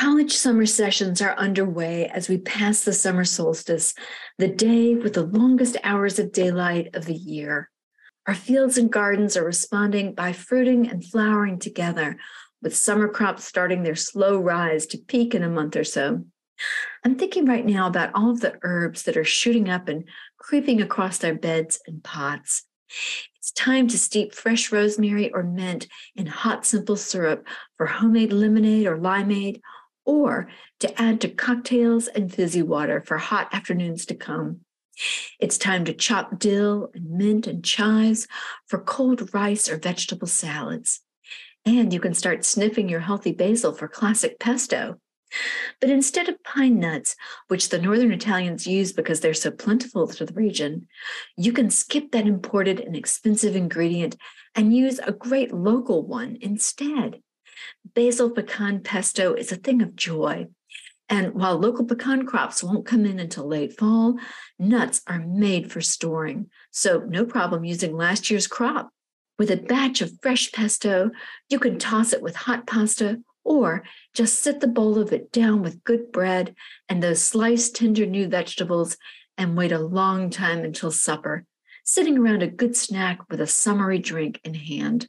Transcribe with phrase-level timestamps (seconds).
[0.00, 3.92] College summer sessions are underway as we pass the summer solstice,
[4.38, 7.68] the day with the longest hours of daylight of the year.
[8.26, 12.16] Our fields and gardens are responding by fruiting and flowering together,
[12.62, 16.24] with summer crops starting their slow rise to peak in a month or so.
[17.04, 20.08] I'm thinking right now about all of the herbs that are shooting up and
[20.38, 22.64] creeping across our beds and pots.
[23.36, 27.46] It's time to steep fresh rosemary or mint in hot simple syrup
[27.76, 29.60] for homemade lemonade or limeade,
[30.04, 30.48] or
[30.80, 34.60] to add to cocktails and fizzy water for hot afternoons to come.
[35.38, 38.28] It's time to chop dill and mint and chives
[38.66, 41.00] for cold rice or vegetable salads.
[41.64, 44.98] And you can start sniffing your healthy basil for classic pesto.
[45.80, 47.14] But instead of pine nuts,
[47.48, 50.88] which the northern Italians use because they're so plentiful to the region,
[51.36, 54.16] you can skip that imported and expensive ingredient
[54.54, 57.20] and use a great local one instead.
[57.94, 60.48] Basil pecan pesto is a thing of joy.
[61.08, 64.16] And while local pecan crops won't come in until late fall,
[64.58, 66.50] nuts are made for storing.
[66.70, 68.90] So, no problem using last year's crop.
[69.36, 71.10] With a batch of fresh pesto,
[71.48, 73.82] you can toss it with hot pasta or
[74.14, 76.54] just sit the bowl of it down with good bread
[76.88, 78.96] and those sliced tender new vegetables
[79.36, 81.44] and wait a long time until supper,
[81.82, 85.08] sitting around a good snack with a summery drink in hand.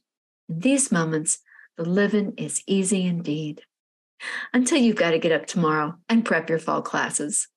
[0.49, 1.39] In these moments,
[1.77, 3.61] the living is easy indeed.
[4.53, 7.47] Until you've got to get up tomorrow and prep your fall classes.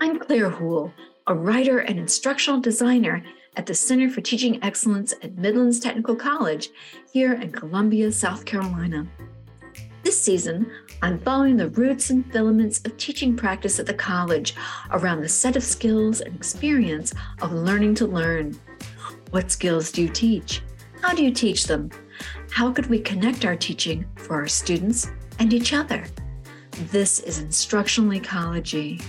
[0.00, 0.92] I'm Claire Houle,
[1.26, 3.24] a writer and instructional designer
[3.56, 6.70] at the Center for Teaching Excellence at Midlands Technical College
[7.12, 9.06] here in Columbia, South Carolina.
[10.02, 10.70] This season,
[11.00, 14.54] I'm following the roots and filaments of teaching practice at the college
[14.90, 18.58] around the set of skills and experience of learning to learn.
[19.30, 20.62] What skills do you teach?
[21.00, 21.90] How do you teach them?
[22.52, 26.04] How could we connect our teaching for our students and each other?
[26.90, 29.00] This is instructional ecology.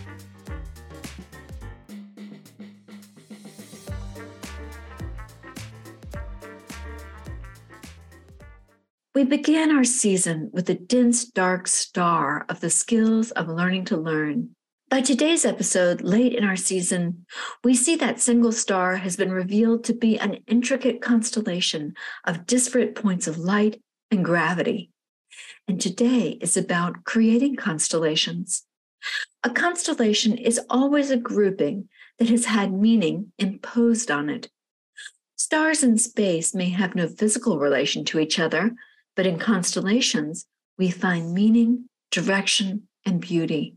[9.14, 13.98] We began our season with a dense, dark star of the skills of learning to
[13.98, 14.55] learn.
[14.93, 17.26] By today's episode, late in our season,
[17.64, 21.95] we see that single star has been revealed to be an intricate constellation
[22.26, 24.92] of disparate points of light and gravity.
[25.67, 28.65] And today is about creating constellations.
[29.43, 31.89] A constellation is always a grouping
[32.20, 34.52] that has had meaning imposed on it.
[35.36, 38.73] Stars in space may have no physical relation to each other,
[39.15, 40.45] but in constellations,
[40.77, 43.76] we find meaning, direction, and beauty.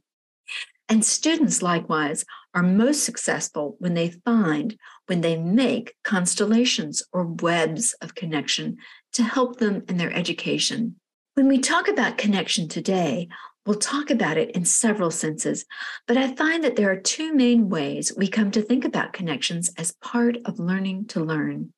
[0.88, 2.24] And students, likewise,
[2.54, 8.76] are most successful when they find, when they make constellations or webs of connection
[9.14, 10.96] to help them in their education.
[11.34, 13.28] When we talk about connection today,
[13.66, 15.66] we'll talk about it in several senses,
[16.06, 19.70] but I find that there are two main ways we come to think about connections
[19.76, 21.72] as part of learning to learn.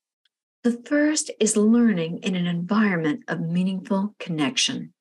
[0.64, 4.92] The first is learning in an environment of meaningful connection.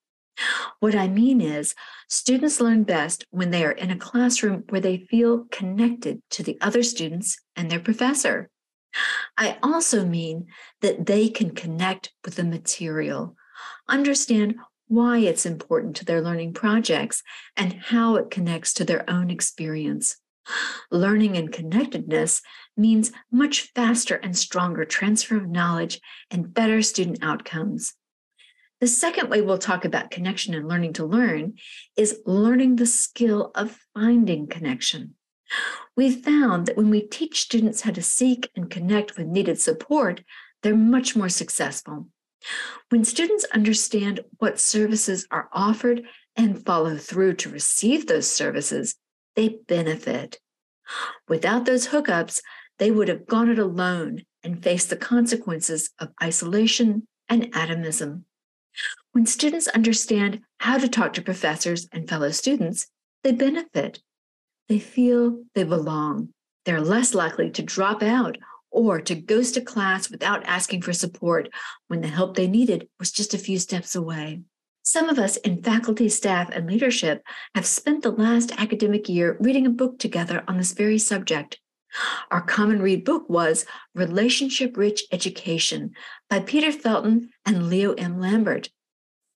[0.80, 1.74] What I mean is,
[2.08, 6.58] students learn best when they are in a classroom where they feel connected to the
[6.62, 8.50] other students and their professor.
[9.38, 10.48] I also mean
[10.82, 13.36] that they can connect with the material,
[13.88, 14.56] understand
[14.88, 17.22] why it's important to their learning projects,
[17.56, 20.18] and how it connects to their own experience.
[20.92, 22.42] Learning and connectedness
[22.78, 26.00] means much faster and stronger transfer of knowledge
[26.32, 27.94] and better student outcomes.
[28.80, 31.56] The second way we'll talk about connection and learning to learn
[31.96, 35.16] is learning the skill of finding connection.
[35.96, 40.22] We've found that when we teach students how to seek and connect with needed support,
[40.62, 42.08] they're much more successful.
[42.90, 46.04] When students understand what services are offered
[46.36, 48.96] and follow through to receive those services,
[49.36, 50.40] they benefit.
[51.28, 52.42] Without those hookups,
[52.78, 58.26] they would have gone it alone and faced the consequences of isolation and atomism.
[59.18, 62.86] When students understand how to talk to professors and fellow students,
[63.24, 64.00] they benefit.
[64.70, 66.30] They feel they belong.
[66.66, 68.38] They're less likely to drop out
[68.70, 71.50] or to ghost a class without asking for support
[71.88, 74.42] when the help they needed was just a few steps away.
[74.84, 77.24] Some of us in faculty, staff, and leadership
[77.56, 81.60] have spent the last academic year reading a book together on this very subject.
[82.30, 83.66] Our common read book was
[83.96, 85.94] Relationship Rich Education
[86.30, 88.20] by Peter Felten and Leo M.
[88.20, 88.70] Lambert.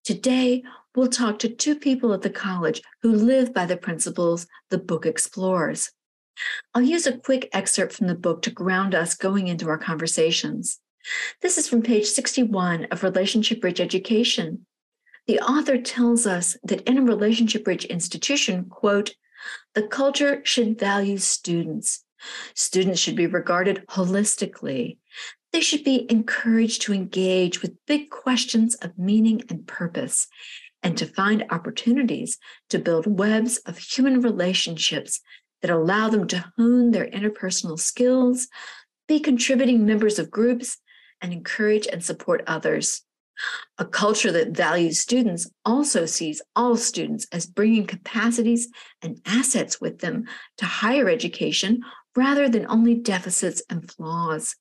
[0.03, 0.63] Today,
[0.95, 5.05] we'll talk to two people at the college who live by the principles the book
[5.05, 5.91] explores.
[6.73, 10.79] I'll use a quick excerpt from the book to ground us going into our conversations.
[11.41, 14.65] This is from page 61 of Relationship Rich Education
[15.27, 19.15] The author tells us that in a relationship rich institution, quote,
[19.75, 22.03] the culture should value students.
[22.53, 24.97] Students should be regarded holistically.
[25.53, 30.27] They should be encouraged to engage with big questions of meaning and purpose
[30.81, 32.37] and to find opportunities
[32.69, 35.19] to build webs of human relationships
[35.61, 38.47] that allow them to hone their interpersonal skills,
[39.07, 40.77] be contributing members of groups,
[41.21, 43.03] and encourage and support others.
[43.77, 48.69] A culture that values students also sees all students as bringing capacities
[49.01, 50.25] and assets with them
[50.57, 51.81] to higher education
[52.15, 54.55] rather than only deficits and flaws.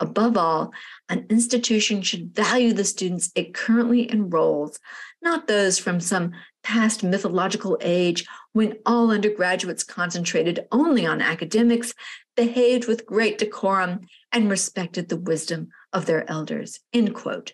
[0.00, 0.72] Above all,
[1.08, 4.78] an institution should value the students it currently enrolls,
[5.22, 6.32] not those from some
[6.62, 11.94] past mythological age when all undergraduates concentrated only on academics,
[12.36, 14.00] behaved with great decorum,
[14.32, 16.80] and respected the wisdom of their elders.
[16.92, 17.52] End quote.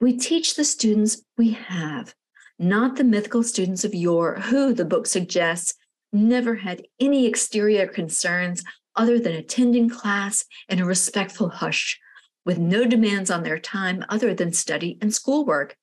[0.00, 2.14] We teach the students we have,
[2.58, 5.74] not the mythical students of yore who, the book suggests,
[6.12, 8.62] never had any exterior concerns
[8.96, 11.98] other than attending class in a respectful hush,
[12.44, 15.76] with no demands on their time other than study and schoolwork.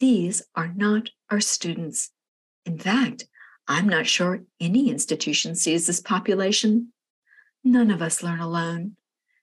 [0.00, 2.10] These are not our students.
[2.64, 3.26] In fact,
[3.66, 6.92] I'm not sure any institution sees this population.
[7.64, 8.96] None of us learn alone,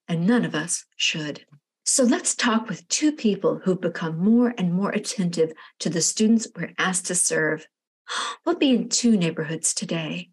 [0.08, 1.46] and none of us should.
[1.84, 6.48] So let's talk with two people who've become more and more attentive to the students
[6.56, 7.68] we're asked to serve.
[8.46, 10.30] We'll be in two neighborhoods today.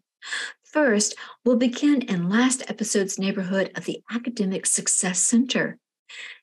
[0.73, 1.13] First,
[1.45, 5.77] we'll begin in last episode's neighborhood of the Academic Success Center.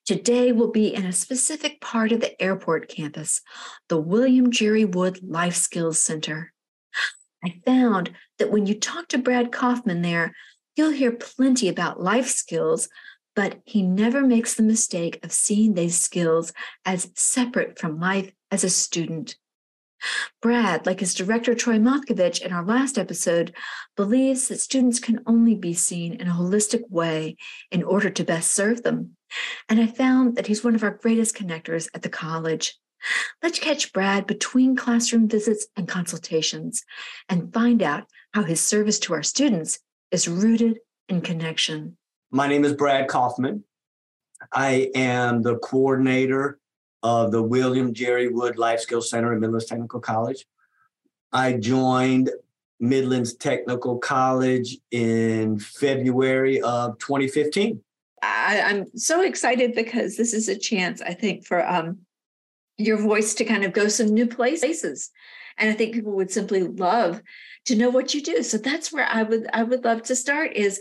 [0.07, 3.43] Today, we'll be in a specific part of the airport campus,
[3.89, 6.53] the William Jerry Wood Life Skills Center.
[7.45, 10.33] I found that when you talk to Brad Kauffman there,
[10.77, 12.89] you'll hear plenty about life skills,
[13.35, 16.53] but he never makes the mistake of seeing these skills
[16.85, 19.35] as separate from life as a student.
[20.41, 23.55] Brad, like his director Troy Moskowitz in our last episode,
[23.97, 27.37] believes that students can only be seen in a holistic way
[27.71, 29.17] in order to best serve them.
[29.69, 32.79] And I found that he's one of our greatest connectors at the college.
[33.43, 36.83] Let's catch Brad between classroom visits and consultations
[37.29, 38.05] and find out
[38.35, 39.79] how his service to our students
[40.11, 41.97] is rooted in connection.
[42.31, 43.65] My name is Brad Kauffman.
[44.53, 46.59] I am the coordinator
[47.03, 50.47] of the William Jerry Wood Life Skills Center at Midlands Technical College.
[51.33, 52.31] I joined
[52.81, 57.83] Midlands Technical College in February of 2015.
[58.23, 61.99] I, am so excited because this is a chance, I think, for um,
[62.77, 65.11] your voice to kind of go some new places.
[65.57, 67.23] And I think people would simply love
[67.67, 68.43] to know what you do.
[68.43, 70.81] So that's where I would I would love to start is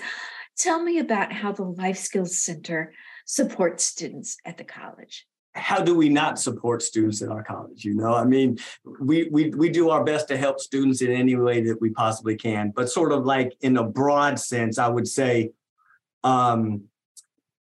[0.58, 2.94] tell me about how the Life Skills Center
[3.26, 5.28] supports students at the college
[5.60, 8.14] how do we not support students in our college you know?
[8.14, 8.58] I mean
[9.00, 12.36] we, we we do our best to help students in any way that we possibly
[12.36, 15.52] can but sort of like in a broad sense i would say
[16.24, 16.84] um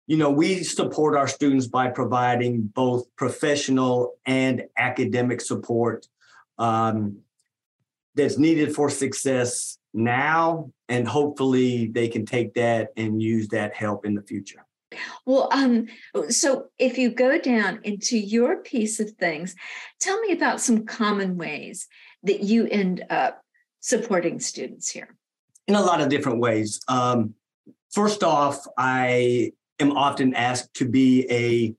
[0.07, 6.07] you know we support our students by providing both professional and academic support
[6.57, 7.19] um,
[8.15, 14.05] that's needed for success now and hopefully they can take that and use that help
[14.05, 14.65] in the future
[15.25, 15.87] well, um,
[16.29, 19.55] so if you go down into your piece of things,
[19.99, 21.87] tell me about some common ways
[22.23, 23.43] that you end up
[23.79, 25.15] supporting students here.
[25.67, 26.81] In a lot of different ways.
[26.87, 27.35] Um,
[27.91, 31.75] first off, I am often asked to be a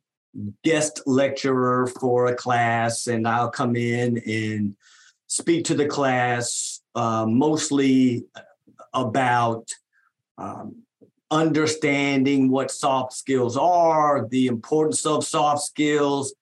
[0.65, 4.77] guest lecturer for a class, and I'll come in and
[5.27, 8.25] speak to the class uh, mostly
[8.93, 9.69] about
[10.39, 10.84] um,
[11.35, 16.33] understanding what soft skills are, the importance of soft skills,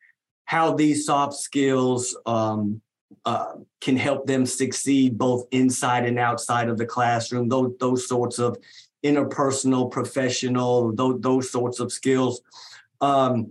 [0.44, 2.80] how these soft skills um,
[3.24, 8.38] uh, can help them succeed both inside and outside of the classroom, those, those sorts
[8.38, 8.58] of
[9.02, 12.42] interpersonal, professional, those, those sorts of skills.
[13.00, 13.50] Um,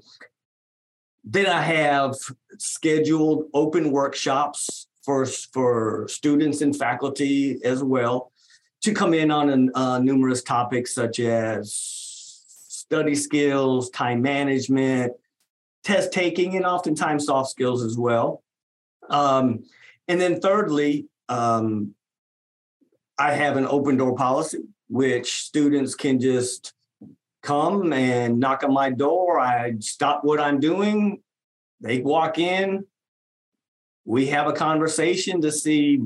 [1.24, 2.16] then I have
[2.60, 8.32] scheduled open workshops for, for students and faculty as well
[8.82, 15.14] to come in on uh, numerous topics such as study skills, time management,
[15.84, 18.44] test taking, and oftentimes soft skills as well.
[19.10, 19.64] Um,
[20.08, 21.96] and then thirdly, um,
[23.18, 24.60] I have an open door policy,
[24.90, 26.74] which students can just
[27.44, 29.40] come and knock on my door.
[29.40, 31.22] I stop what I'm doing.
[31.82, 32.86] They walk in,
[34.06, 36.00] we have a conversation to see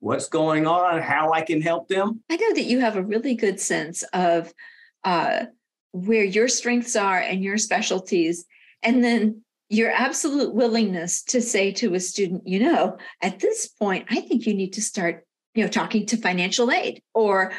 [0.00, 2.20] what's going on, how I can help them.
[2.28, 4.52] I know that you have a really good sense of
[5.04, 5.46] uh,
[5.92, 8.44] where your strengths are and your specialties,
[8.82, 14.06] and then your absolute willingness to say to a student, you know, at this point,
[14.10, 17.52] I think you need to start, you know, talking to financial aid, or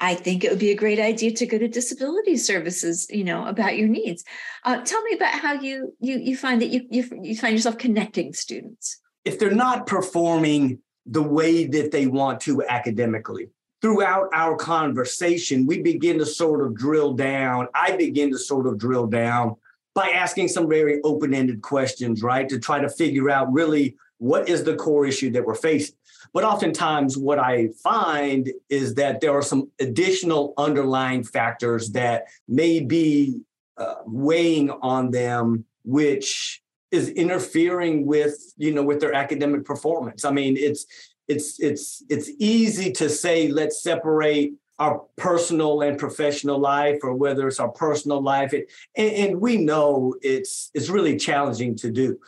[0.00, 3.46] I think it would be a great idea to go to disability services, you know,
[3.46, 4.24] about your needs.
[4.64, 7.78] Uh, tell me about how you you you find that you, you you find yourself
[7.78, 9.00] connecting students.
[9.24, 13.48] If they're not performing the way that they want to academically,
[13.80, 17.66] throughout our conversation, we begin to sort of drill down.
[17.74, 19.56] I begin to sort of drill down
[19.94, 24.62] by asking some very open-ended questions, right, to try to figure out really what is
[24.62, 25.96] the core issue that we're facing.
[26.32, 32.80] But oftentimes, what I find is that there are some additional underlying factors that may
[32.80, 33.42] be
[33.76, 36.61] uh, weighing on them, which
[36.92, 40.24] is interfering with you know with their academic performance.
[40.24, 40.86] I mean, it's
[41.26, 47.46] it's it's it's easy to say let's separate our personal and professional life or whether
[47.46, 52.18] it's our personal life it, and, and, we know it's it's really challenging to do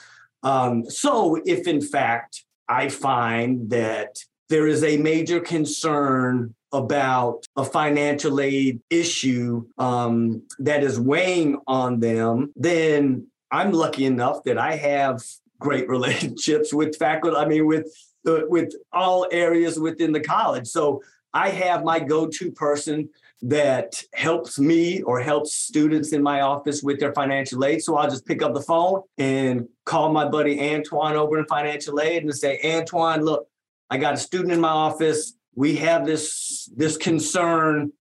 [0.42, 4.18] um, so if in fact I find that
[4.48, 12.00] there is a major concern about a financial aid issue um, that is weighing on
[12.00, 15.22] them, then I'm lucky enough that I have
[15.60, 17.36] great relationships with faculty.
[17.36, 17.86] I mean, with
[18.24, 20.66] the, with all areas within the college.
[20.66, 23.08] So I have my go-to person
[23.42, 27.82] that helps me or helps students in my office with their financial aid.
[27.82, 32.00] So I'll just pick up the phone and call my buddy Antoine over in financial
[32.00, 33.46] aid and say, Antoine, look,
[33.90, 35.34] I got a student in my office.
[35.54, 37.92] We have this this concern.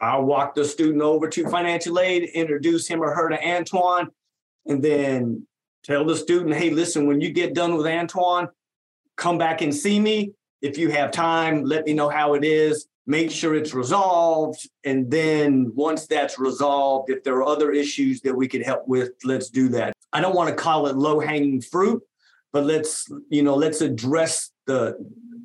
[0.00, 4.10] I'll walk the student over to financial aid, introduce him or her to Antoine,
[4.66, 5.46] and then
[5.84, 8.48] tell the student, hey, listen, when you get done with Antoine,
[9.16, 10.32] come back and see me.
[10.62, 14.68] If you have time, let me know how it is make sure it's resolved.
[14.84, 19.12] And then once that's resolved, if there are other issues that we could help with,
[19.24, 19.92] let's do that.
[20.12, 22.02] I don't want to call it low hanging fruit,
[22.52, 24.96] but let's, you know, let's address the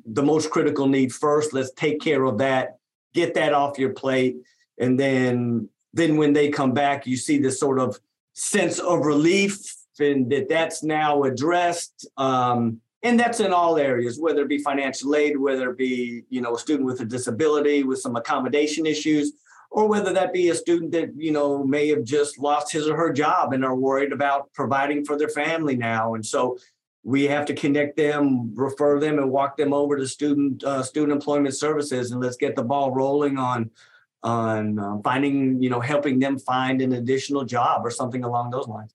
[0.04, 1.52] the most critical need first.
[1.52, 2.78] Let's take care of that,
[3.14, 4.36] get that off your plate.
[4.78, 8.00] And then then when they come back, you see this sort of
[8.34, 9.60] sense of relief
[10.00, 12.06] and that that's now addressed.
[12.16, 16.40] Um, and that's in all areas whether it be financial aid whether it be you
[16.40, 19.32] know a student with a disability with some accommodation issues
[19.70, 22.96] or whether that be a student that you know may have just lost his or
[22.96, 26.56] her job and are worried about providing for their family now and so
[27.04, 31.12] we have to connect them refer them and walk them over to student uh, student
[31.12, 33.70] employment services and let's get the ball rolling on
[34.22, 38.68] on uh, finding you know helping them find an additional job or something along those
[38.68, 38.94] lines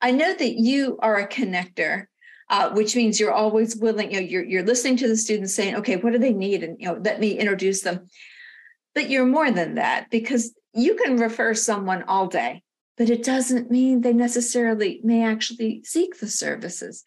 [0.00, 2.06] i know that you are a connector
[2.50, 5.76] uh, which means you're always willing, you know, you're, you're listening to the students saying,
[5.76, 6.62] okay, what do they need?
[6.62, 8.08] And, you know, let me introduce them.
[8.94, 12.62] But you're more than that because you can refer someone all day,
[12.96, 17.04] but it doesn't mean they necessarily may actually seek the services.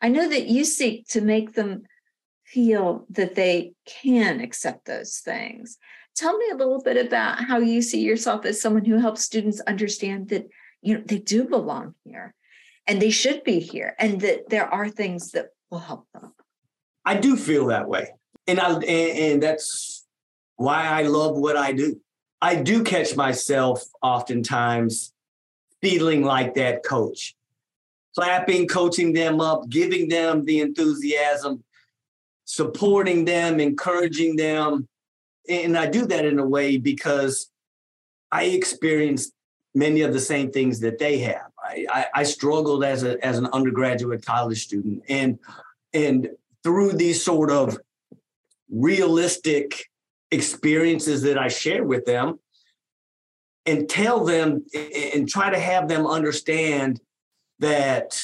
[0.00, 1.82] I know that you seek to make them
[2.44, 5.76] feel that they can accept those things.
[6.18, 9.60] Tell me a little bit about how you see yourself as someone who helps students
[9.60, 10.48] understand that
[10.82, 12.34] you know they do belong here
[12.88, 16.34] and they should be here and that there are things that will help them.
[17.04, 18.08] I do feel that way.
[18.48, 20.06] And i and, and that's
[20.56, 22.00] why i love what i do.
[22.42, 25.12] I do catch myself oftentimes
[25.80, 27.36] feeling like that coach
[28.16, 31.62] clapping coaching them up giving them the enthusiasm
[32.44, 34.88] supporting them encouraging them
[35.48, 37.50] and i do that in a way because
[38.30, 39.32] i experienced
[39.74, 43.46] many of the same things that they have I, I struggled as a as an
[43.52, 45.38] undergraduate college student, and
[45.92, 46.28] and
[46.62, 47.78] through these sort of
[48.70, 49.88] realistic
[50.30, 52.38] experiences that I share with them,
[53.66, 54.64] and tell them
[55.14, 57.00] and try to have them understand
[57.58, 58.20] that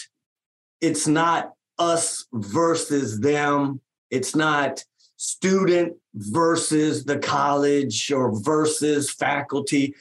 [0.80, 3.80] it's not us versus them.
[4.10, 4.84] It's not
[5.16, 9.94] student versus the college or versus faculty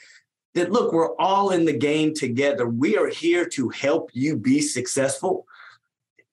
[0.54, 2.68] that look, we're all in the game together.
[2.68, 5.48] We are here to help you be successful.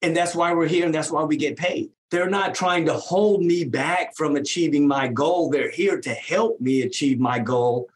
[0.02, 1.90] And that's why we're here and that's why we get paid.
[2.10, 5.48] They're not trying to hold me back from achieving my goal.
[5.48, 7.88] They're here to help me achieve my goal.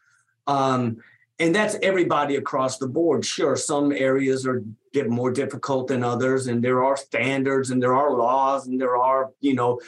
[0.47, 0.97] Um,
[1.37, 3.25] and that's everybody across the board.
[3.25, 4.63] Sure, some areas are
[5.07, 9.31] more difficult than others, and there are standards and there are laws and there are,
[9.41, 9.81] you know,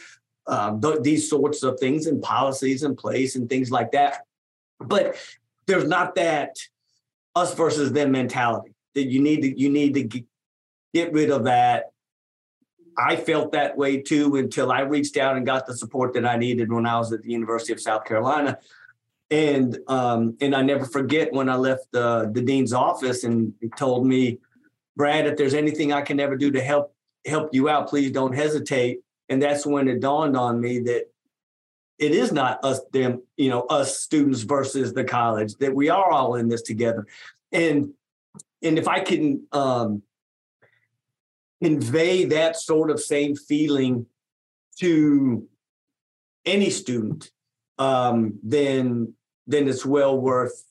[0.47, 4.25] uh, th- these sorts of things and policies in place and things like that.
[4.79, 5.15] But
[5.65, 6.55] there's not that
[7.35, 10.23] us versus them mentality that you need to you need to
[10.93, 11.91] get rid of that
[12.97, 16.35] i felt that way too until i reached out and got the support that i
[16.35, 18.57] needed when i was at the university of south carolina
[19.29, 23.69] and um, and i never forget when i left the, the dean's office and he
[23.69, 24.39] told me
[24.97, 26.93] Brad, if there's anything I can ever do to help
[27.25, 28.99] help you out, please don't hesitate.
[29.29, 31.05] And that's when it dawned on me that
[31.99, 36.11] it is not us them, you know, us students versus the college, that we are
[36.11, 37.05] all in this together.
[37.51, 37.93] And
[38.61, 40.03] and if I can um
[41.61, 44.05] convey that sort of same feeling
[44.79, 45.47] to
[46.45, 47.31] any student,
[47.79, 49.13] um, then
[49.47, 50.63] then it's well worth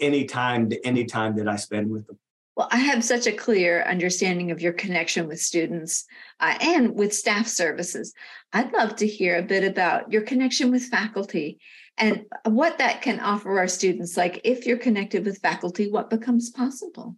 [0.00, 2.18] any time any time that I spend with them.
[2.56, 6.06] Well, I have such a clear understanding of your connection with students
[6.40, 8.14] uh, and with staff services.
[8.54, 11.58] I'd love to hear a bit about your connection with faculty
[11.98, 14.16] and what that can offer our students.
[14.16, 17.16] Like, if you're connected with faculty, what becomes possible?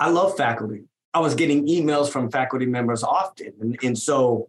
[0.00, 0.82] I love faculty.
[1.14, 3.52] I was getting emails from faculty members often.
[3.60, 4.48] And, and so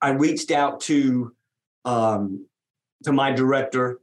[0.00, 1.34] I reached out to
[1.84, 2.46] um,
[3.04, 4.00] to my director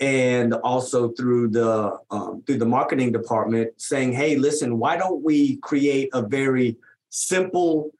[0.00, 5.56] and also through the um, through the marketing department saying hey listen why don't we
[5.56, 6.76] create a very
[7.10, 7.92] simple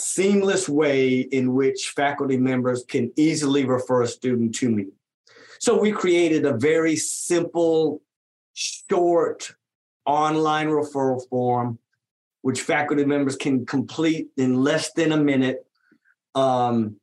[0.00, 4.86] seamless way in which faculty members can easily refer a student to me?
[5.58, 8.00] So we created a very simple
[8.54, 9.52] short
[10.06, 11.78] online referral form
[12.42, 15.66] which faculty members can complete in less than a minute
[16.34, 16.96] um,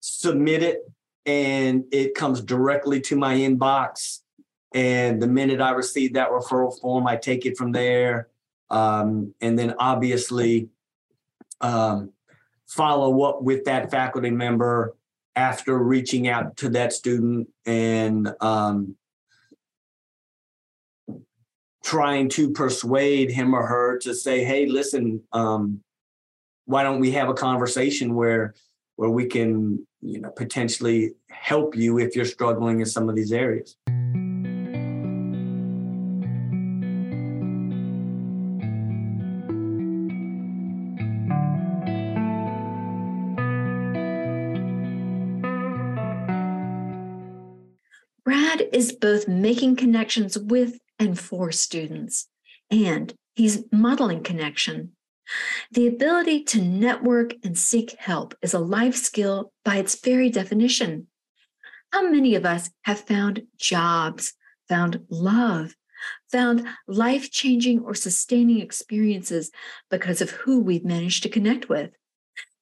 [0.00, 0.80] submit it
[1.26, 4.20] and it comes directly to my inbox.
[4.74, 8.28] And the minute I receive that referral form, I take it from there.
[8.70, 10.68] Um, and then obviously
[11.60, 12.12] um,
[12.66, 14.94] follow up with that faculty member
[15.36, 18.96] after reaching out to that student and um,
[21.82, 25.80] trying to persuade him or her to say, hey, listen, um,
[26.66, 28.54] why don't we have a conversation where
[28.98, 33.32] where we can you know potentially help you if you're struggling in some of these
[33.32, 33.76] areas.
[48.24, 52.26] Brad is both making connections with and for students,
[52.68, 54.90] and he's modeling connection
[55.70, 61.06] the ability to network and seek help is a life skill by its very definition.
[61.92, 64.34] How many of us have found jobs,
[64.68, 65.74] found love,
[66.30, 69.50] found life changing or sustaining experiences
[69.90, 71.90] because of who we've managed to connect with?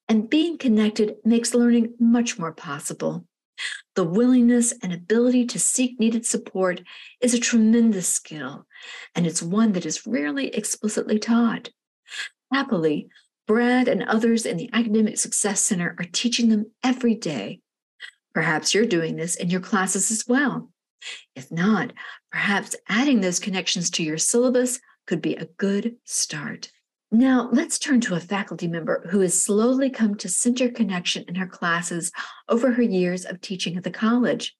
[0.08, 3.26] And being connected makes learning much more possible.
[3.94, 6.82] The willingness and ability to seek needed support
[7.20, 8.66] is a tremendous skill,
[9.14, 11.70] and it's one that is rarely explicitly taught.
[12.52, 13.08] Happily,
[13.46, 17.60] Brad and others in the Academic Success Center are teaching them every day.
[18.34, 20.70] Perhaps you're doing this in your classes as well.
[21.34, 21.92] If not,
[22.32, 26.70] perhaps adding those connections to your syllabus could be a good start.
[27.12, 31.36] Now, let's turn to a faculty member who has slowly come to center connection in
[31.36, 32.10] her classes
[32.48, 34.56] over her years of teaching at the college.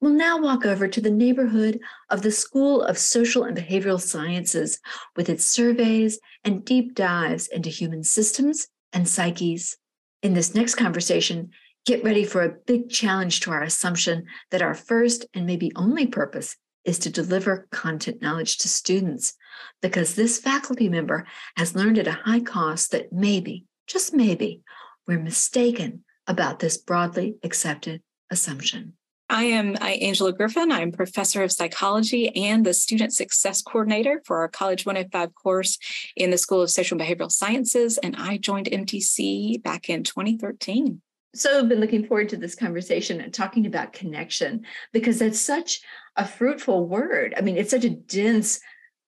[0.00, 4.80] We'll now walk over to the neighborhood of the School of Social and Behavioral Sciences
[5.14, 9.76] with its surveys and deep dives into human systems and psyches.
[10.22, 11.50] In this next conversation,
[11.84, 16.06] get ready for a big challenge to our assumption that our first and maybe only
[16.06, 19.34] purpose is to deliver content knowledge to students,
[19.82, 21.26] because this faculty member
[21.58, 24.62] has learned at a high cost that maybe, just maybe,
[25.06, 28.94] we're mistaken about this broadly accepted assumption.
[29.30, 30.72] I am Angela Griffin.
[30.72, 35.78] I'm professor of psychology and the student success coordinator for our College 105 course
[36.16, 37.96] in the School of Social and Behavioral Sciences.
[37.98, 41.00] And I joined MTC back in 2013.
[41.36, 45.80] So I've been looking forward to this conversation and talking about connection because that's such
[46.16, 47.32] a fruitful word.
[47.36, 48.58] I mean, it's such a dense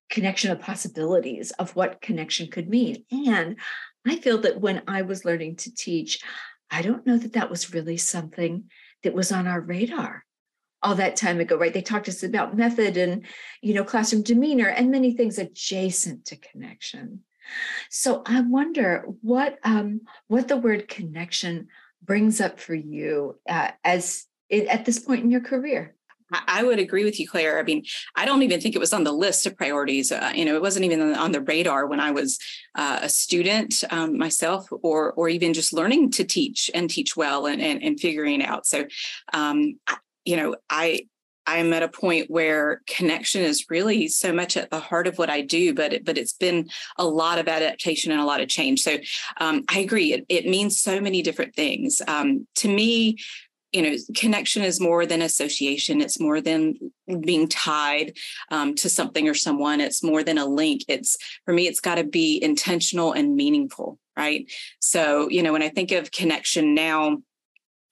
[0.09, 3.05] connection of possibilities of what connection could mean.
[3.11, 3.57] And
[4.07, 6.21] I feel that when I was learning to teach,
[6.71, 8.71] I don't know that that was really something
[9.03, 10.25] that was on our radar
[10.83, 11.73] all that time ago right?
[11.73, 13.25] They talked to us about method and
[13.61, 17.21] you know classroom demeanor and many things adjacent to connection.
[17.91, 21.69] So i wonder what um what the word connection
[22.03, 25.95] brings up for you uh, as it, at this point in your career
[26.33, 27.59] I would agree with you, Claire.
[27.59, 27.85] I mean,
[28.17, 30.13] I don't even think it was on the list of priorities.
[30.13, 32.39] Uh, you know, it wasn't even on the radar when I was
[32.75, 37.47] uh, a student um, myself, or or even just learning to teach and teach well
[37.47, 38.67] and and, and figuring out.
[38.67, 38.87] So,
[39.33, 39.79] um,
[40.25, 41.07] you know, I
[41.47, 45.31] I'm at a point where connection is really so much at the heart of what
[45.31, 48.49] I do, but it, but it's been a lot of adaptation and a lot of
[48.49, 48.81] change.
[48.81, 48.99] So
[49.41, 50.13] um, I agree.
[50.13, 52.01] It, it means so many different things.
[52.07, 53.19] Um, to me,
[53.73, 56.01] you know, connection is more than association.
[56.01, 56.75] It's more than
[57.21, 58.17] being tied
[58.51, 59.81] um, to something or someone.
[59.81, 60.83] It's more than a link.
[60.89, 64.51] It's for me, it's got to be intentional and meaningful, right?
[64.81, 67.19] So, you know, when I think of connection now,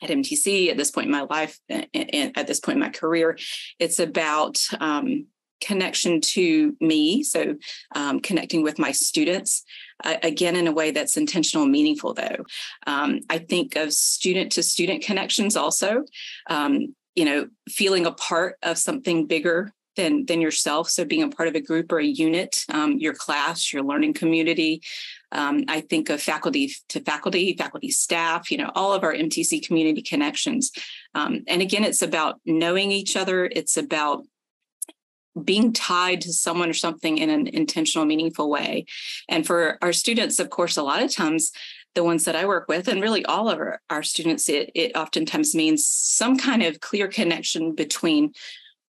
[0.03, 3.38] at MTC at this point in my life and at this point in my career,
[3.79, 5.27] it's about um,
[5.61, 7.23] connection to me.
[7.23, 7.57] So,
[7.95, 9.62] um, connecting with my students,
[10.05, 12.45] again, in a way that's intentional and meaningful, though.
[12.87, 16.05] Um, I think of student to student connections also,
[16.49, 19.73] um, you know, feeling a part of something bigger.
[19.97, 20.89] Than, than yourself.
[20.89, 24.15] So, being a part of a group or a unit, um, your class, your learning
[24.15, 24.83] community.
[25.33, 29.67] Um, I think of faculty to faculty, faculty staff, you know, all of our MTC
[29.67, 30.71] community connections.
[31.15, 33.47] Um, and again, it's about knowing each other.
[33.47, 34.25] It's about
[35.45, 38.87] being tied to someone or something in an intentional, meaningful way.
[39.29, 41.53] And for our students, of course, a lot of times,
[41.95, 44.95] the ones that I work with, and really all of our, our students, it, it
[44.95, 48.33] oftentimes means some kind of clear connection between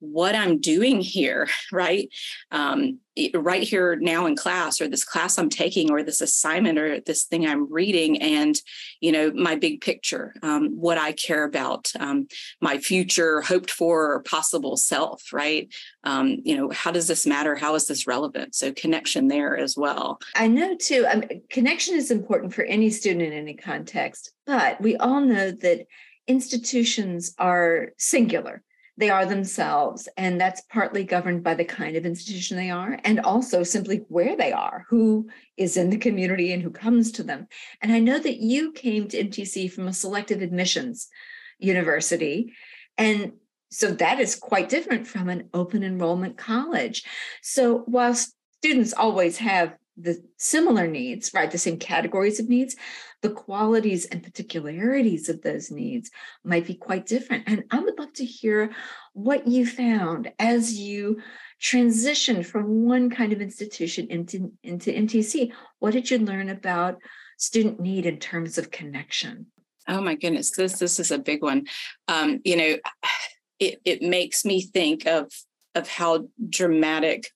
[0.01, 2.09] what I'm doing here, right?
[2.51, 2.99] Um,
[3.33, 7.25] right here now in class, or this class I'm taking, or this assignment, or this
[7.25, 8.55] thing I'm reading, and
[8.99, 12.27] you know my big picture, um, what I care about, um,
[12.61, 15.73] my future, hoped for, or possible self, right?
[16.03, 17.55] Um, you know, how does this matter?
[17.55, 18.55] How is this relevant?
[18.55, 20.19] So connection there as well.
[20.35, 21.05] I know too.
[21.07, 25.85] I connection is important for any student in any context, but we all know that
[26.27, 28.63] institutions are singular
[29.01, 30.07] they are themselves.
[30.15, 34.37] And that's partly governed by the kind of institution they are, and also simply where
[34.37, 37.47] they are, who is in the community and who comes to them.
[37.81, 41.09] And I know that you came to MTC from a selective admissions
[41.57, 42.53] university.
[42.97, 43.33] And
[43.71, 47.03] so that is quite different from an open enrollment college.
[47.41, 48.15] So while
[48.61, 51.51] students always have the similar needs, right?
[51.51, 52.75] The same categories of needs,
[53.21, 56.10] the qualities and particularities of those needs
[56.43, 57.43] might be quite different.
[57.47, 58.71] And I would love to hear
[59.13, 61.21] what you found as you
[61.62, 65.51] transitioned from one kind of institution into, into MTC.
[65.80, 66.99] What did you learn about
[67.38, 69.47] student need in terms of connection?
[69.88, 71.67] Oh my goodness, this this is a big one.
[72.08, 72.77] Um, you know,
[73.60, 75.32] it it makes me think of
[75.75, 77.30] of how dramatic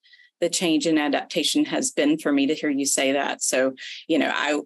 [0.45, 3.41] the change in adaptation has been for me to hear you say that.
[3.41, 3.73] So,
[4.07, 4.61] you know, I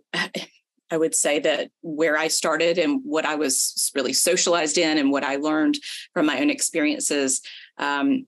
[0.91, 5.09] I would say that where I started and what I was really socialized in and
[5.09, 5.77] what I learned
[6.13, 7.41] from my own experiences
[7.77, 8.25] um,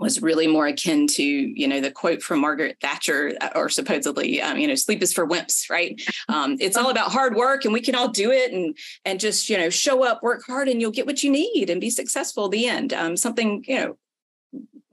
[0.00, 4.42] was really more akin to you know the quote from Margaret Thatcher uh, or supposedly
[4.42, 7.72] um, you know sleep is for wimps right um, it's all about hard work and
[7.72, 10.80] we can all do it and and just you know show up work hard and
[10.80, 13.96] you'll get what you need and be successful the end um, something you know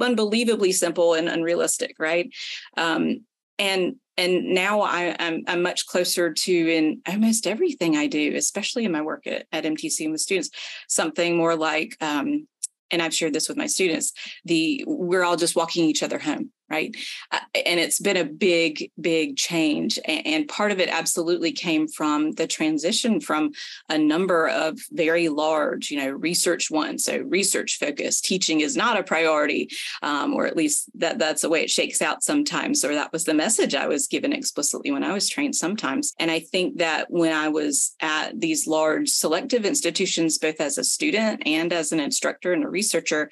[0.01, 2.29] unbelievably simple and unrealistic, right?
[2.77, 3.25] Um,
[3.57, 8.35] and and now I, am I'm, I'm much closer to in almost everything I do,
[8.35, 10.49] especially in my work at, at MTC and with students,
[10.89, 12.47] something more like um,
[12.91, 14.13] and I've shared this with my students,
[14.45, 16.95] the we're all just walking each other home, right?
[17.31, 19.99] Uh, and it's been a big, big change.
[20.05, 23.51] And, and, part of it absolutely came from the transition from
[23.87, 27.03] a number of very large, you know, research ones.
[27.03, 29.69] So research focused teaching is not a priority,
[30.01, 32.83] um, or at least that that's the way it shakes out sometimes.
[32.83, 36.13] Or that was the message I was given explicitly when I was trained sometimes.
[36.19, 40.83] And I think that when I was at these large selective institutions, both as a
[40.83, 43.29] student and as an instructor and a researcher,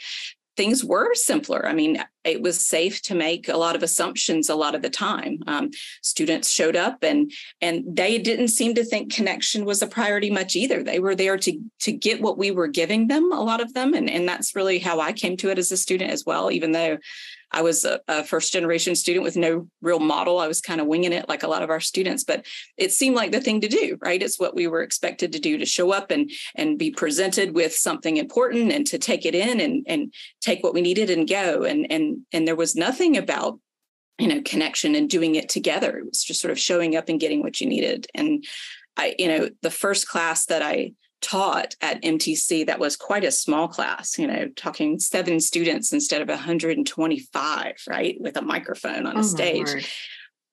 [0.57, 1.65] things were simpler.
[1.65, 4.89] I mean, it was safe to make a lot of assumptions a lot of the
[4.89, 5.39] time.
[5.47, 5.69] Um,
[6.01, 10.55] students showed up and and they didn't seem to think connection was a priority much
[10.55, 10.83] either.
[10.83, 13.93] They were there to to get what we were giving them, a lot of them,
[13.93, 16.51] and and that's really how I came to it as a student as well.
[16.51, 16.97] Even though
[17.51, 20.39] I was a, a, first generation student with no real model.
[20.39, 22.45] I was kind of winging it like a lot of our students, but
[22.77, 24.21] it seemed like the thing to do, right?
[24.21, 27.73] It's what we were expected to do to show up and and be presented with
[27.73, 31.63] something important and to take it in and and take what we needed and go.
[31.63, 33.59] And and and there was nothing about
[34.19, 35.97] you know connection and doing it together.
[35.99, 38.07] It was just sort of showing up and getting what you needed.
[38.13, 38.43] And
[38.97, 43.31] I, you know, the first class that I taught at MTC that was quite a
[43.31, 49.17] small class, you know, talking seven students instead of 125, right, with a microphone on
[49.17, 49.91] a oh stage,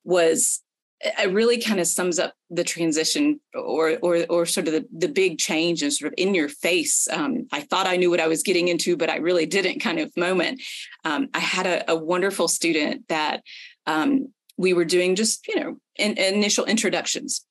[0.05, 0.62] was
[1.05, 5.09] it really kind of sums up the transition or or or sort of the, the
[5.09, 7.07] big change and sort of in your face.
[7.09, 9.98] Um, i thought i knew what i was getting into but i really didn't kind
[9.98, 10.62] of moment.
[11.05, 13.42] Um, i had a, a, wonderful student that
[13.87, 17.44] um, we were doing just you know in, initial introductions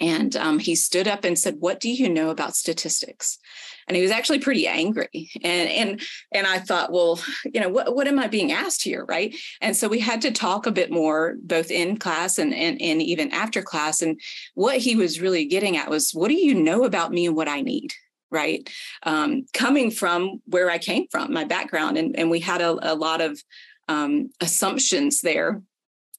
[0.00, 3.38] and um, he stood up and said what do you know about statistics?
[3.86, 5.30] And he was actually pretty angry.
[5.42, 6.00] And and
[6.32, 9.04] and i thought well you know what, what am i being asked here?
[9.04, 9.36] Right?
[9.60, 13.02] And so we had to talk a bit more both in class and, and and
[13.02, 14.02] even after class.
[14.02, 14.20] And
[14.54, 17.48] what he was really getting at was what do you know about me and what
[17.48, 17.92] i need?
[18.30, 18.68] Right?
[19.02, 22.94] Um, coming from where I came from, my background, and, and we had a, a
[22.94, 23.38] lot of
[23.88, 25.60] um, assumptions there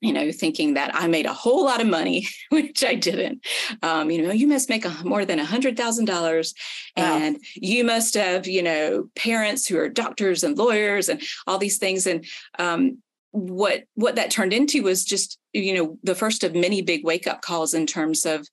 [0.03, 3.45] you know, thinking that I made a whole lot of money, which I didn't.
[3.81, 6.53] Um, you know, you must make a, more than a hundred thousand dollars,
[6.97, 11.77] and you must have, you know, parents who are doctors and lawyers and all these
[11.77, 12.05] things.
[12.05, 12.25] And
[12.59, 12.97] um,
[13.31, 17.25] what what that turned into was just, you know, the first of many big wake
[17.25, 18.45] up calls in terms of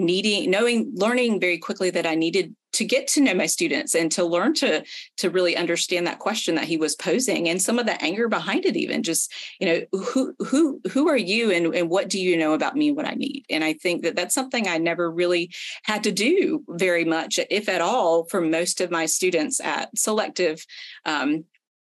[0.00, 4.12] needing knowing learning very quickly that i needed to get to know my students and
[4.12, 4.84] to learn to
[5.16, 8.64] to really understand that question that he was posing and some of the anger behind
[8.64, 12.36] it even just you know who who who are you and, and what do you
[12.36, 13.44] know about me what i need?
[13.50, 15.52] And i think that that's something i never really
[15.84, 20.64] had to do very much if at all for most of my students at selective
[21.04, 21.44] um,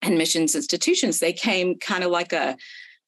[0.02, 1.20] and missions institutions.
[1.20, 2.58] They came kind of like a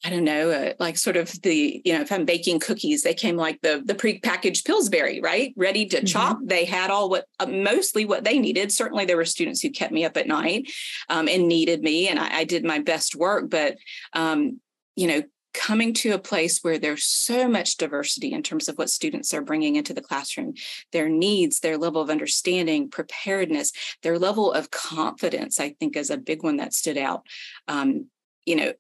[0.06, 3.14] I don't know, uh, like sort of the, you know, if I'm baking cookies, they
[3.14, 5.54] came like the the pre-packaged Pillsbury, right?
[5.56, 6.06] Ready to mm-hmm.
[6.06, 6.40] chop.
[6.44, 8.72] They had all what uh, mostly what they needed.
[8.72, 10.70] Certainly there were students who kept me up at night
[11.10, 13.50] um, and needed me, and I, I, did my best work.
[13.50, 13.78] But
[14.12, 14.60] um,
[14.98, 18.90] you know, coming to a place where there's so much diversity in terms of what
[18.90, 20.54] students are bringing into the classroom,
[20.92, 26.18] their needs, their level of understanding, preparedness, their level of confidence, I think is a
[26.18, 27.26] big one that stood out.
[27.70, 28.08] Um,
[28.46, 28.74] you know,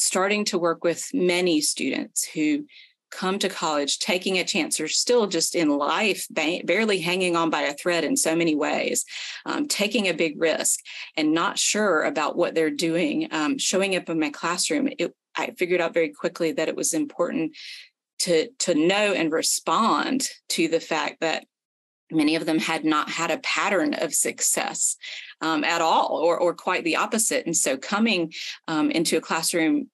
[0.00, 2.64] starting to work with many students who
[3.10, 7.50] come to college taking a chance or still just in life ba- barely hanging on
[7.50, 9.04] by a thread in so many ways
[9.46, 10.80] um, taking a big risk
[11.16, 15.50] and not sure about what they're doing um, showing up in my classroom it, i
[15.56, 17.56] figured out very quickly that it was important
[18.18, 21.44] to to know and respond to the fact that
[22.10, 24.96] many of them had not had a pattern of success
[25.40, 28.32] um, at all or, or quite the opposite and so coming
[28.66, 29.88] um, into a classroom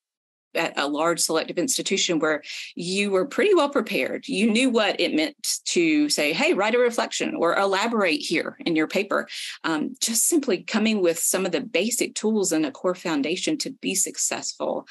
[0.54, 2.42] at a large selective institution where
[2.74, 4.26] you were pretty well prepared.
[4.28, 8.76] You knew what it meant to say, hey, write a reflection or elaborate here in
[8.76, 9.28] your paper.
[9.64, 13.70] Um, just simply coming with some of the basic tools and a core foundation to
[13.70, 14.86] be successful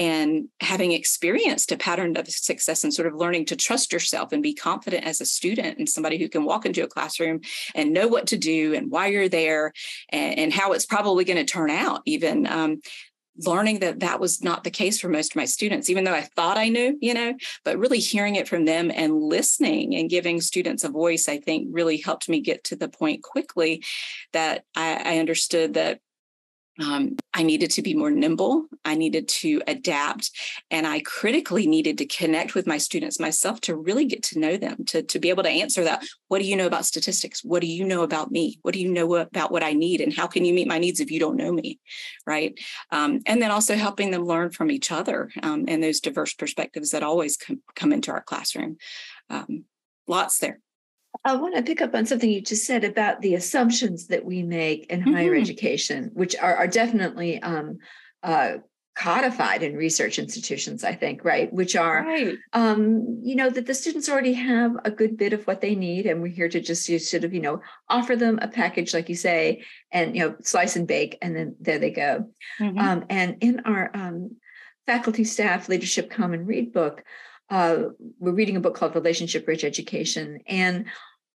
[0.00, 4.42] and having experienced a pattern of success and sort of learning to trust yourself and
[4.42, 7.42] be confident as a student and somebody who can walk into a classroom
[7.74, 9.74] and know what to do and why you're there
[10.08, 12.80] and, and how it's probably going to turn out even um,
[13.44, 16.22] learning that that was not the case for most of my students even though i
[16.22, 17.34] thought i knew you know
[17.64, 21.68] but really hearing it from them and listening and giving students a voice i think
[21.70, 23.82] really helped me get to the point quickly
[24.32, 26.00] that i, I understood that
[26.78, 28.66] um, I needed to be more nimble.
[28.84, 30.30] I needed to adapt.
[30.70, 34.56] And I critically needed to connect with my students myself to really get to know
[34.56, 36.04] them, to, to be able to answer that.
[36.28, 37.44] What do you know about statistics?
[37.44, 38.58] What do you know about me?
[38.62, 40.00] What do you know about what I need?
[40.00, 41.78] And how can you meet my needs if you don't know me?
[42.26, 42.58] Right.
[42.90, 46.90] Um, and then also helping them learn from each other um, and those diverse perspectives
[46.90, 48.76] that always come, come into our classroom.
[49.28, 49.64] Um,
[50.06, 50.60] lots there.
[51.24, 54.42] I want to pick up on something you just said about the assumptions that we
[54.42, 55.12] make in mm-hmm.
[55.12, 57.78] higher education, which are, are definitely um,
[58.22, 58.54] uh,
[58.96, 61.52] codified in research institutions, I think, right?
[61.52, 62.36] Which are, right.
[62.52, 66.06] Um, you know, that the students already have a good bit of what they need,
[66.06, 69.14] and we're here to just sort of, you know, offer them a package, like you
[69.14, 72.30] say, and you know, slice and bake, and then there they go.
[72.58, 72.78] Mm-hmm.
[72.78, 74.36] Um, and in our um,
[74.86, 77.04] faculty staff leadership common read book
[77.50, 77.84] uh,
[78.18, 80.40] we're reading a book called Relationship Rich Education.
[80.46, 80.86] And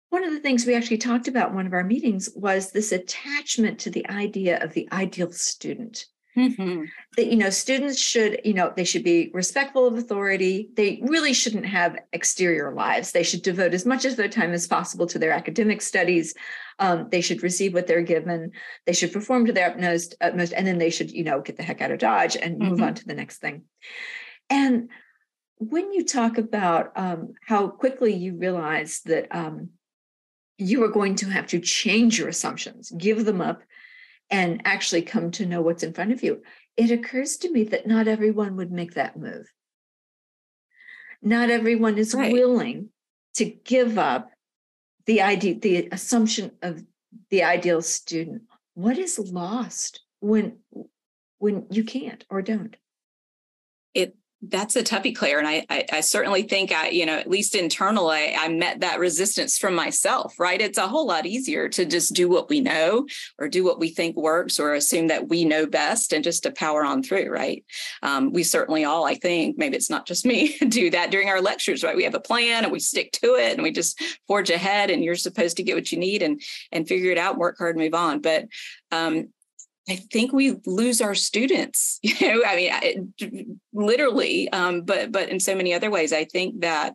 [0.09, 2.91] one of the things we actually talked about in one of our meetings was this
[2.91, 6.05] attachment to the idea of the ideal student.
[6.37, 6.85] Mm-hmm.
[7.15, 10.69] That you know, students should, you know, they should be respectful of authority.
[10.75, 13.11] They really shouldn't have exterior lives.
[13.11, 16.33] They should devote as much of their time as possible to their academic studies.
[16.79, 18.51] Um, they should receive what they're given.
[18.87, 21.63] They should perform to their utmost, utmost, and then they should, you know, get the
[21.63, 22.69] heck out of Dodge and mm-hmm.
[22.69, 23.63] move on to the next thing.
[24.49, 24.89] And
[25.57, 29.69] when you talk about um, how quickly you realize that um,
[30.57, 33.61] you are going to have to change your assumptions, give them up,
[34.29, 36.41] and actually come to know what's in front of you,
[36.75, 39.51] it occurs to me that not everyone would make that move.
[41.21, 42.33] Not everyone is right.
[42.33, 42.89] willing
[43.35, 44.29] to give up
[45.05, 46.83] the idea, the assumption of
[47.29, 48.43] the ideal student.
[48.73, 50.57] What is lost when
[51.37, 52.75] when you can't or don't?
[53.93, 54.15] It
[54.49, 55.39] that's a toughie, Claire.
[55.39, 58.99] And I, I, I, certainly think I, you know, at least internally, I met that
[58.99, 60.59] resistance from myself, right?
[60.59, 63.07] It's a whole lot easier to just do what we know
[63.39, 66.51] or do what we think works or assume that we know best and just to
[66.51, 67.63] power on through, right?
[68.01, 71.41] Um, we certainly all, I think, maybe it's not just me, do that during our
[71.41, 71.95] lectures, right?
[71.95, 75.03] We have a plan and we stick to it and we just forge ahead and
[75.03, 77.83] you're supposed to get what you need and, and figure it out, work hard, and
[77.83, 78.19] move on.
[78.19, 78.45] But
[78.91, 79.29] um,
[79.89, 81.99] I think we lose our students.
[82.23, 86.13] You know, I mean, literally, um, but but in so many other ways.
[86.13, 86.93] I think that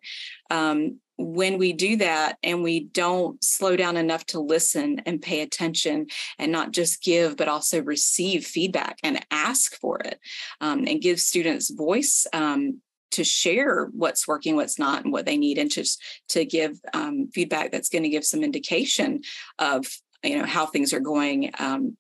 [0.51, 5.41] um, when we do that and we don't slow down enough to listen and pay
[5.41, 6.07] attention
[6.39, 10.21] and not just give but also receive feedback and ask for it
[10.61, 15.37] um, and give students voice um, to share what's working what's not and what they
[15.37, 19.21] need and just to give um, feedback that's going to give some indication
[19.59, 19.87] of
[20.23, 21.97] you know how things are going um,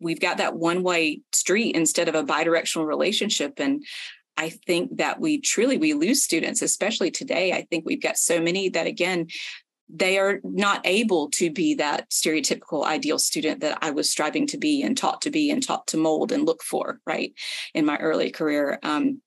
[0.00, 3.84] we've got that one way street instead of a bidirectional relationship and
[4.36, 7.52] I think that we truly we lose students, especially today.
[7.52, 9.26] I think we've got so many that again,
[9.92, 14.56] they are not able to be that stereotypical ideal student that I was striving to
[14.56, 17.34] be and taught to be and taught to mold and look for, right?
[17.74, 18.78] In my early career.
[18.82, 19.20] Um,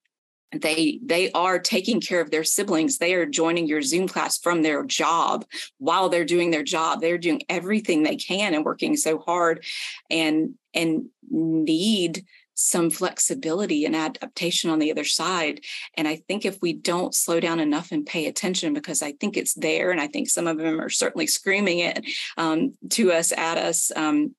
[0.61, 4.61] they they are taking care of their siblings they are joining your zoom class from
[4.61, 5.45] their job
[5.77, 9.63] while they're doing their job they're doing everything they can and working so hard
[10.09, 15.61] and and need some flexibility and adaptation on the other side.
[15.95, 19.37] And I think if we don't slow down enough and pay attention, because I think
[19.37, 22.05] it's there, and I think some of them are certainly screaming it
[22.37, 23.91] um, to us, at us.
[23.95, 24.35] Um,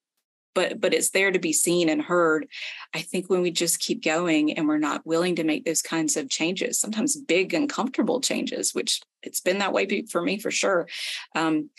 [0.54, 2.46] but but it's there to be seen and heard.
[2.94, 6.16] I think when we just keep going and we're not willing to make those kinds
[6.16, 10.88] of changes, sometimes big uncomfortable changes, which it's been that way for me for sure.
[11.34, 11.70] Um,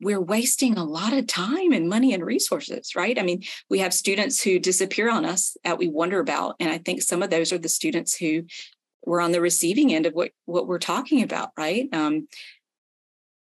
[0.00, 3.18] we're wasting a lot of time and money and resources, right?
[3.18, 6.56] I mean, we have students who disappear on us that we wonder about.
[6.60, 8.42] And I think some of those are the students who
[9.06, 11.88] were on the receiving end of what, what we're talking about, right?
[11.92, 12.28] Um,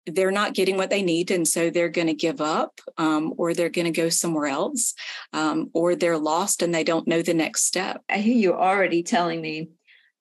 [0.07, 3.55] they're not getting what they need and so they're going to give up um, or
[3.55, 4.95] they're going to go somewhere else
[5.33, 9.03] um, or they're lost and they don't know the next step i hear you already
[9.03, 9.71] telling me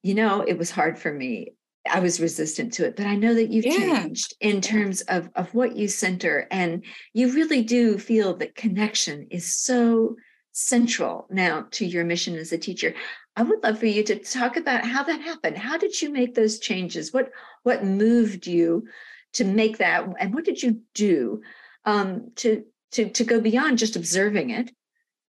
[0.03, 1.51] you know it was hard for me
[1.87, 4.01] I was resistant to it, but I know that you've yeah.
[4.01, 6.47] changed in terms of, of what you center.
[6.49, 10.15] And you really do feel that connection is so
[10.51, 12.95] central now to your mission as a teacher.
[13.35, 15.57] I would love for you to talk about how that happened.
[15.57, 17.13] How did you make those changes?
[17.13, 17.31] What
[17.63, 18.87] what moved you
[19.35, 21.41] to make that and what did you do
[21.85, 24.71] um, to to to go beyond just observing it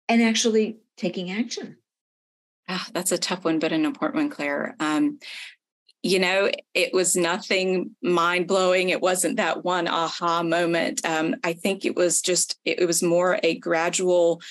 [0.07, 1.77] and actually taking action?
[2.67, 4.75] Ah, that's a tough one, but an important one, Claire.
[4.79, 5.19] Um,
[6.01, 8.89] you know, it was nothing mind blowing.
[8.89, 11.05] It wasn't that one aha moment.
[11.05, 14.41] Um, I think it was just, it, it was more a gradual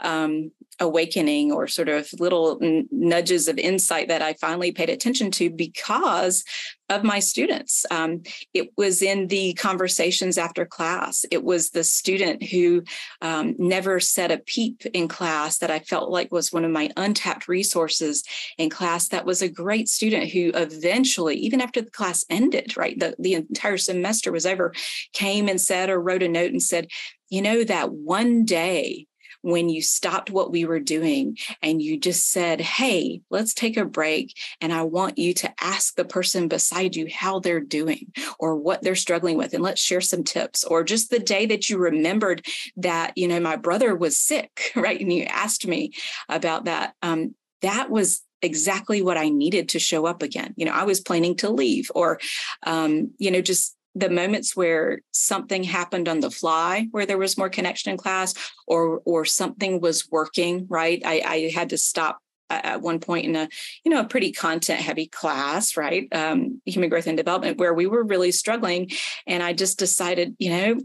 [0.00, 2.58] um, awakening or sort of little
[2.90, 6.44] nudges of insight that I finally paid attention to because
[6.88, 7.84] of my students.
[7.90, 8.22] Um,
[8.54, 11.24] it was in the conversations after class.
[11.30, 12.82] It was the student who
[13.20, 16.90] um, never said a peep in class that I felt like was one of my
[16.96, 18.24] untapped resources
[18.56, 19.08] in class.
[19.08, 23.34] That was a great student who eventually, even after the class ended, right, the, the
[23.34, 24.72] entire semester was over,
[25.12, 26.88] came and said or wrote a note and said,
[27.28, 29.07] you know, that one day
[29.42, 33.84] when you stopped what we were doing and you just said, Hey, let's take a
[33.84, 34.36] break.
[34.60, 38.82] And I want you to ask the person beside you how they're doing or what
[38.82, 39.54] they're struggling with.
[39.54, 40.64] And let's share some tips.
[40.64, 42.44] Or just the day that you remembered
[42.76, 45.00] that, you know, my brother was sick, right?
[45.00, 45.92] And you asked me
[46.28, 46.94] about that.
[47.02, 50.54] Um, that was exactly what I needed to show up again.
[50.56, 52.20] You know, I was planning to leave or,
[52.64, 57.38] um, you know, just the moments where something happened on the fly where there was
[57.38, 58.34] more connection in class
[58.66, 61.02] or or something was working right?
[61.04, 62.18] I, I had to stop
[62.50, 63.48] at one point in a
[63.84, 66.08] you know a pretty content heavy class right?
[66.12, 68.90] Um, human growth and development where we were really struggling
[69.26, 70.78] and i just decided you know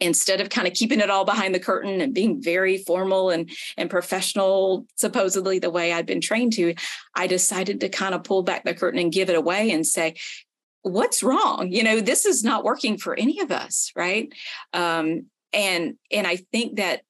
[0.00, 3.50] instead of kind of keeping it all behind the curtain and being very formal and
[3.76, 6.74] and professional supposedly the way i'd been trained to
[7.14, 10.14] i decided to kind of pull back the curtain and give it away and say
[10.90, 11.70] what's wrong?
[11.70, 14.32] You know this is not working for any of us right?
[14.72, 17.02] Um, and and i think that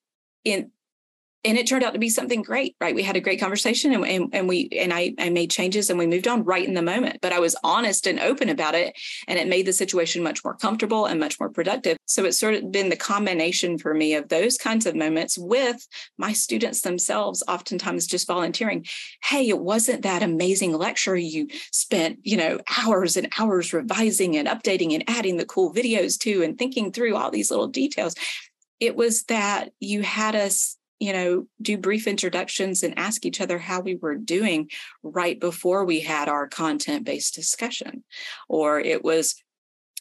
[0.45, 0.71] in
[1.47, 2.95] and it turned out to be something great right?
[2.95, 5.99] We had a great conversation and, and, and we and I, I made changes and
[5.99, 8.97] we moved on right in the moment but i was honest and open about it
[9.29, 11.97] and it made the situation much more comfortable and much more productive.
[12.07, 15.87] So it's sort of been the combination for me of those kinds of moments with
[16.19, 18.85] my students themselves oftentimes just volunteering
[19.23, 21.17] hey it wasn't that amazing lecture.
[21.17, 26.19] You spent you know hours and hours revising and updating and adding the cool videos
[26.21, 28.15] to and thinking through all these little details.
[28.81, 33.59] It was that you had us you know, do brief introductions and ask each other
[33.59, 34.71] how we were doing
[35.03, 38.05] right before we had our content based discussion.
[38.49, 39.35] Or it was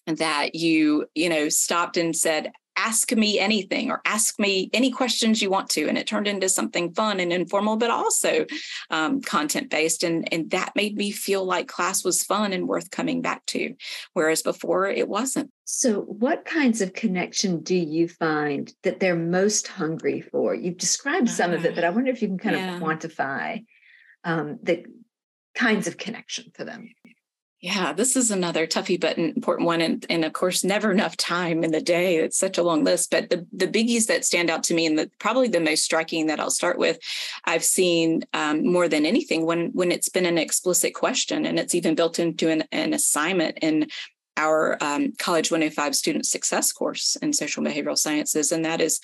[0.08, 5.42] that you, you know, stopped and said, ask me anything or ask me any questions
[5.42, 5.88] you want to.
[5.88, 8.46] And it turned into something fun and informal but also
[8.90, 12.92] um, content based and and that made me feel like class was fun and worth
[12.92, 13.76] coming back to
[14.14, 15.52] whereas before it wasn't.
[15.66, 20.54] So what kinds of connection do you find that they're most hungry for?
[20.54, 22.76] You've described some of it but i wonder if you can kind yeah.
[22.76, 23.64] of quantify
[24.24, 24.86] um, the
[25.54, 26.90] kinds of connection for them
[27.62, 29.82] Yeah, this is another toughie but an important one.
[29.82, 32.18] And, and of course, never enough time in the day.
[32.18, 33.10] It's such a long list.
[33.10, 36.28] But the, the biggies that stand out to me and the, probably the most striking
[36.28, 37.00] that I'll start with,
[37.46, 41.74] I've seen um, more than anything when when it's been an explicit question and it's
[41.74, 43.88] even built into an, an assignment in
[44.38, 48.52] our um, College 105 student success course in social behavioral sciences.
[48.52, 49.00] And that is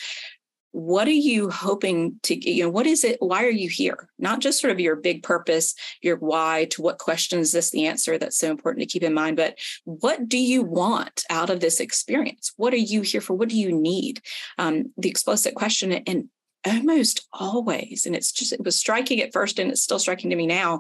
[0.72, 2.54] what are you hoping to get?
[2.54, 4.10] you know what is it why are you here?
[4.18, 7.88] Not just sort of your big purpose your why to what question is this the
[7.88, 11.60] answer that's so important to keep in mind but what do you want out of
[11.60, 12.54] this experience?
[12.58, 13.34] What are you here for?
[13.34, 14.22] What do you need?
[14.58, 16.30] Um, the explicit question and
[16.66, 20.36] almost always and it's just it was striking at first and it's still striking to
[20.36, 20.80] me now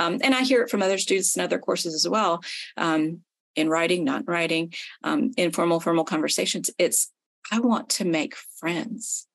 [0.00, 2.42] um, and i hear it from other students in other courses as well
[2.76, 3.20] um,
[3.54, 4.72] in writing not writing
[5.04, 7.12] um, informal formal conversations it's
[7.52, 9.28] i want to make friends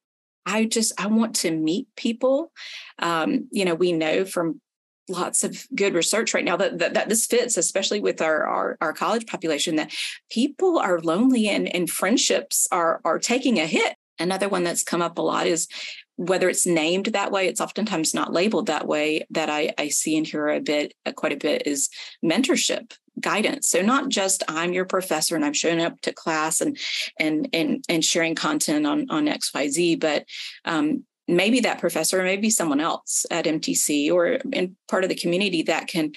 [0.46, 2.52] I just I want to meet people.
[3.00, 4.62] Um, you know, we know from
[5.08, 8.78] lots of good research right now that, that, that this fits, especially with our, our,
[8.82, 9.94] our college population, that
[10.32, 13.96] people are lonely and, and friendships are are taking a hit.
[14.18, 15.68] Another one that's come up a lot is
[16.16, 19.26] whether it's named that way, it's oftentimes not labeled that way.
[19.30, 21.90] That I, I see and hear a bit, quite a bit, is
[22.24, 23.68] mentorship guidance.
[23.68, 26.78] So not just I'm your professor and I'm showing up to class and
[27.20, 30.26] and and and sharing content on on X Y Z, but
[30.66, 35.16] um, maybe that professor, or maybe someone else at MTC or in part of the
[35.16, 36.12] community that can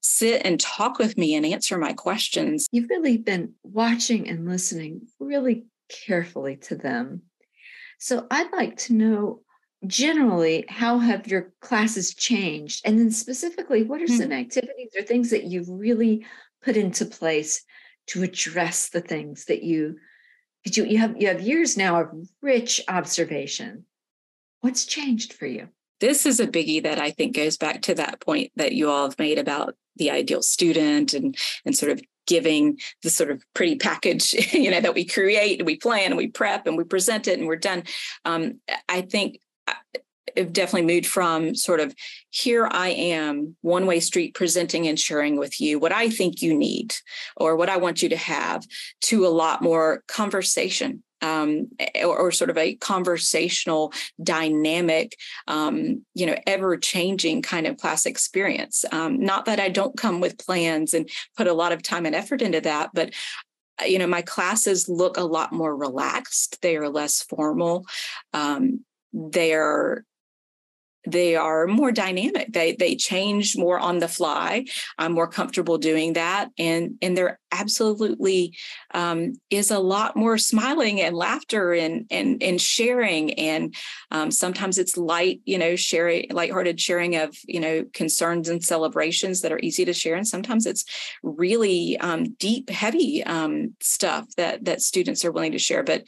[0.00, 2.68] sit and talk with me and answer my questions.
[2.72, 5.64] You've really been watching and listening really
[6.06, 7.22] carefully to them.
[7.98, 9.40] So I'd like to know
[9.86, 12.82] generally how have your classes changed?
[12.84, 16.26] And then specifically what are some activities or things that you've really
[16.62, 17.64] put into place
[18.08, 19.96] to address the things that you
[20.62, 22.08] because you, you have you have years now of
[22.40, 23.84] rich observation.
[24.60, 25.68] What's changed for you?
[26.00, 29.08] This is a biggie that i think goes back to that point that you all
[29.08, 33.76] have made about the ideal student and and sort of giving the sort of pretty
[33.76, 37.28] package you know that we create and we plan and we prep and we present
[37.28, 37.84] it and we're done.
[38.24, 39.38] Um, i think
[40.36, 41.94] have definitely moved from sort of
[42.30, 46.56] here I am, one way street presenting and sharing with you what I think you
[46.56, 46.94] need
[47.36, 48.64] or what I want you to have
[49.02, 51.02] to a lot more conversation.
[51.22, 51.68] Um,
[52.02, 55.16] or, or, sort of a conversational, dynamic,
[55.48, 58.84] um, you know, ever changing kind of class experience.
[58.92, 62.14] Um, not that I don't come with plans and put a lot of time and
[62.14, 63.14] effort into that, but
[63.86, 66.60] you know, my classes look a lot more relaxed.
[66.60, 67.86] They are less formal.
[68.34, 68.84] Um,
[69.14, 70.04] they're
[71.06, 72.52] they are more dynamic.
[72.52, 74.64] They they change more on the fly.
[74.98, 76.50] I'm more comfortable doing that.
[76.58, 78.56] And and there absolutely
[78.92, 83.34] um, is a lot more smiling and laughter and and and sharing.
[83.34, 83.74] And
[84.10, 89.42] um, sometimes it's light you know sharing lighthearted sharing of you know concerns and celebrations
[89.42, 90.16] that are easy to share.
[90.16, 90.84] And sometimes it's
[91.22, 95.82] really um, deep heavy um, stuff that that students are willing to share.
[95.82, 96.04] But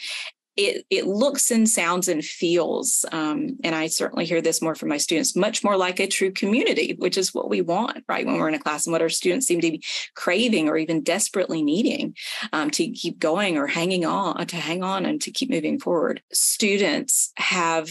[0.57, 4.88] it it looks and sounds and feels um, and i certainly hear this more from
[4.88, 8.36] my students much more like a true community which is what we want right when
[8.36, 9.82] we're in a class and what our students seem to be
[10.14, 12.14] craving or even desperately needing
[12.52, 16.22] um, to keep going or hanging on to hang on and to keep moving forward
[16.32, 17.90] students have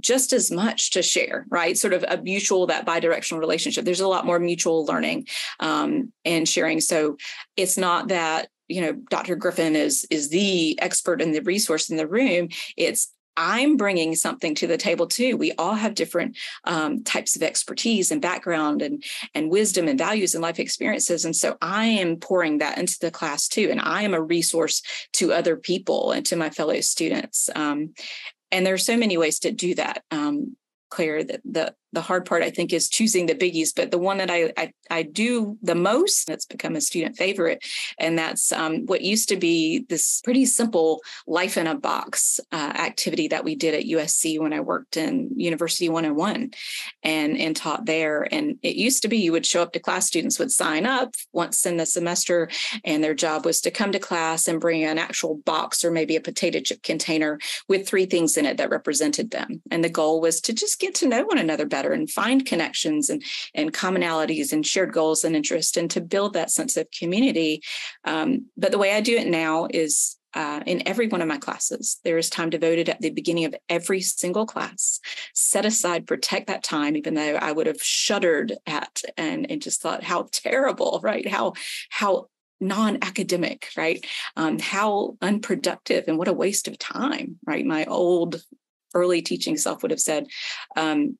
[0.00, 1.78] just as much to share, right?
[1.78, 3.86] Sort of a mutual, that bi-directional relationship.
[3.86, 5.26] There's a lot more mutual learning
[5.60, 6.80] um, and sharing.
[6.80, 7.16] So
[7.56, 11.96] it's not that you know dr griffin is is the expert and the resource in
[11.96, 15.36] the room it's I'm bringing something to the table too.
[15.36, 19.02] We all have different um, types of expertise and background and
[19.34, 23.10] and wisdom and values and life experiences, and so I am pouring that into the
[23.10, 23.68] class too.
[23.70, 24.82] And I am a resource
[25.14, 27.50] to other people and to my fellow students.
[27.54, 27.94] Um,
[28.52, 30.04] and there are so many ways to do that.
[30.10, 30.56] Um,
[30.90, 34.18] Claire, that the the hard part I think is choosing the biggies, but the one
[34.18, 37.64] that I I, I do the most that's become a student favorite,
[37.98, 42.72] and that's um, what used to be this pretty simple life in a box uh,
[42.74, 46.50] activity that we did at USC when I worked in University 101
[47.02, 48.26] and and taught there.
[48.30, 51.14] And it used to be you would show up to class, students would sign up
[51.32, 52.48] once in the semester,
[52.84, 56.16] and their job was to come to class and bring an actual box or maybe
[56.16, 57.38] a potato chip container
[57.68, 59.62] with three things in it that represented them.
[59.70, 63.08] And the goal was to just get to know one another better and find connections
[63.08, 63.22] and,
[63.54, 67.62] and commonalities and shared goals and interests and to build that sense of community.
[68.04, 71.38] Um, but the way I do it now is uh, in every one of my
[71.38, 72.00] classes.
[72.04, 75.00] There is time devoted at the beginning of every single class.
[75.32, 79.80] Set aside, protect that time, even though I would have shuddered at and, and just
[79.80, 81.26] thought how terrible, right?
[81.26, 81.54] How
[81.88, 82.28] how
[82.60, 84.04] non-academic, right?
[84.36, 87.64] Um, how unproductive and what a waste of time, right?
[87.64, 88.42] My old
[88.94, 90.28] early teaching self would have said,
[90.76, 91.18] um,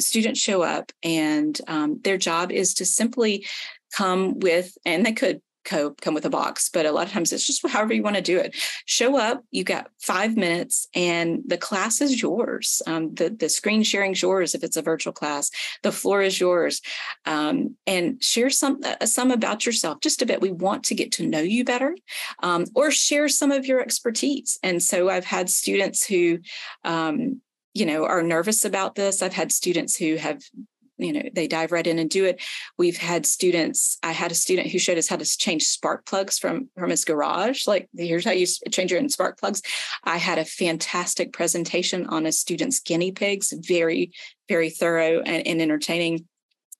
[0.00, 3.46] students show up and um, their job is to simply
[3.94, 7.32] come with, and they could co- come with a box, but a lot of times
[7.32, 8.54] it's just however you want to do it.
[8.86, 12.82] Show up, you got five minutes, and the class is yours.
[12.86, 15.50] Um, the the screen sharing is yours if it's a virtual class.
[15.82, 16.80] The floor is yours,
[17.26, 20.40] um, and share some uh, some about yourself just a bit.
[20.40, 21.96] We want to get to know you better,
[22.42, 24.58] um, or share some of your expertise.
[24.62, 26.38] And so I've had students who
[26.84, 27.40] um,
[27.74, 29.22] you know are nervous about this.
[29.22, 30.42] I've had students who have
[31.02, 32.40] you know they dive right in and do it.
[32.78, 36.38] We've had students i had a student who showed us how to change spark plugs
[36.38, 37.66] from from his garage.
[37.66, 39.62] Like here's how you change your spark plugs.
[40.04, 44.12] I had a fantastic presentation on a student's guinea pigs very
[44.48, 46.26] very thorough and, and entertaining.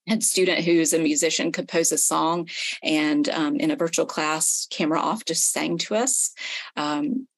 [0.09, 2.49] Had student who's a musician compose a song
[2.82, 6.32] and um, in a virtual class camera off just sang to us.
[6.76, 7.28] Um,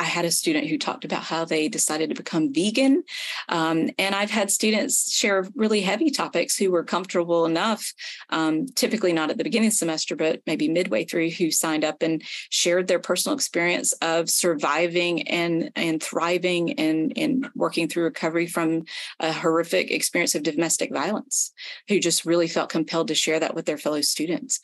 [0.00, 3.04] I had a student who talked about how they decided to become vegan.
[3.50, 7.92] Um, and I've had students share really heavy topics who were comfortable enough,
[8.30, 11.84] um, typically not at the beginning of the semester, but maybe midway through, who signed
[11.84, 18.04] up and shared their personal experience of surviving and, and thriving and, and working through
[18.04, 18.84] recovery from
[19.20, 21.52] a horrific experience of domestic violence,
[21.88, 24.60] who just really felt compelled to share that with their fellow students.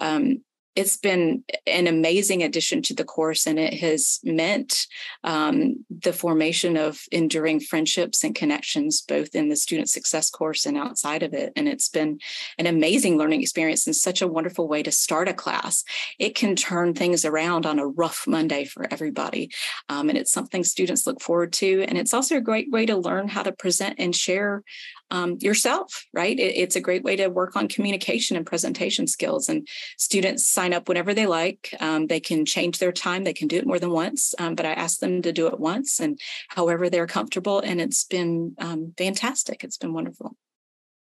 [0.00, 0.42] Um,
[0.76, 4.86] it's been an amazing addition to the course and it has meant
[5.24, 10.76] um, the formation of enduring friendships and connections both in the student success course and
[10.78, 11.52] outside of it.
[11.56, 12.20] And it's been
[12.58, 15.82] an amazing learning experience and such a wonderful way to start a class.
[16.18, 19.50] It can turn things around on a rough monday for everybody
[19.88, 21.82] um, and it's something students look forward to.
[21.88, 24.62] And it's also a great way to learn how to present and share
[25.10, 26.38] um, yourself, right?
[26.38, 29.48] It, it's a great way to work on communication and presentation skills.
[29.48, 29.66] And
[29.98, 31.74] students sign up whenever they like.
[31.80, 33.24] Um, they can change their time.
[33.24, 35.60] They can do it more than once, um, but I ask them to do it
[35.60, 37.60] once and however they're comfortable.
[37.60, 39.64] And it's been um, fantastic.
[39.64, 40.36] It's been wonderful.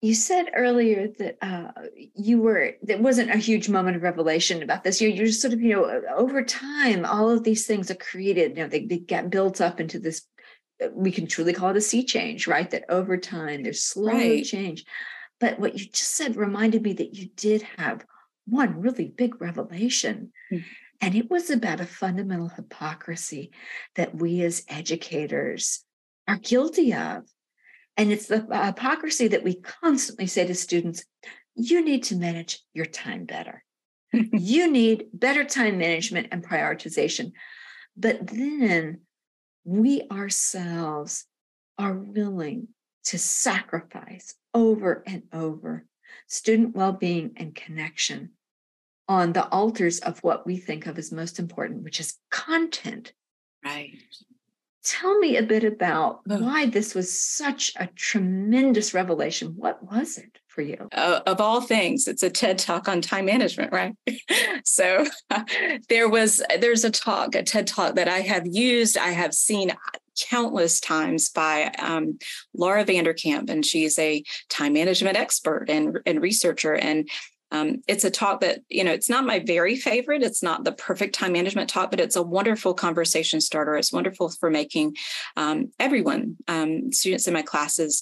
[0.04, 1.72] You said earlier that uh,
[2.16, 5.00] you were there wasn't a huge moment of revelation about this.
[5.00, 8.58] You're, you're just sort of you know over time, all of these things are created.
[8.58, 10.26] You know, they, they get built up into this
[10.92, 12.70] we can truly call it a sea change, right?
[12.70, 14.44] That over time there's slow right.
[14.44, 14.86] change.
[15.40, 18.06] But what you just said reminded me that you did have
[18.46, 20.32] one really big revelation.
[20.52, 20.68] Mm-hmm.
[21.02, 23.52] And it was about a fundamental hypocrisy
[23.96, 25.84] that we as educators
[26.28, 27.24] are guilty of.
[27.98, 31.04] And it's the hypocrisy that we constantly say to students
[31.56, 33.64] you need to manage your time better.
[34.14, 37.32] you need better time management and prioritization.
[37.98, 39.02] But then
[39.64, 41.26] we ourselves
[41.78, 42.68] are willing
[43.06, 45.86] to sacrifice over and over
[46.28, 48.32] student well being and connection
[49.08, 53.14] on the altars of what we think of as most important, which is content.
[53.64, 53.98] Right.
[54.84, 56.40] Tell me a bit about oh.
[56.40, 59.56] why this was such a tremendous revelation.
[59.58, 60.88] What was it for you?
[60.92, 63.96] Uh, of all things, it's a TED talk on time management, right?
[64.64, 65.06] so
[65.90, 69.72] there was there's a talk, a TED talk that I have used, I have seen
[70.30, 72.20] countless times by um,
[72.54, 76.76] Laura Vanderkam, and she's a time management expert and, and researcher.
[76.76, 77.10] And
[77.52, 80.24] um, it's a talk that, you know, it's not my very favorite.
[80.24, 83.76] It's not the perfect time management talk, but it's a wonderful conversation starter.
[83.76, 84.96] It's wonderful for making
[85.36, 88.02] um, everyone, um, students in my classes,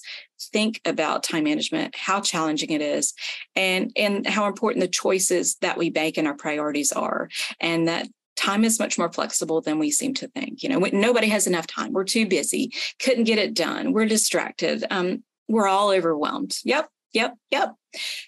[0.52, 3.12] think about time management, how challenging it is,
[3.56, 7.28] and, and how important the choices that we make and our priorities are.
[7.60, 10.62] And that time is much more flexible than we seem to think.
[10.62, 11.92] You know, nobody has enough time.
[11.92, 13.92] We're too busy, couldn't get it done.
[13.92, 14.84] We're distracted.
[14.90, 16.56] Um, we're all overwhelmed.
[16.64, 17.74] Yep, Yep, yep.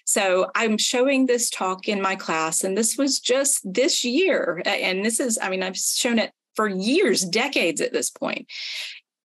[0.05, 4.61] So I'm showing this talk in my class, and this was just this year.
[4.65, 8.47] And this is, I mean, I've shown it for years, decades at this point.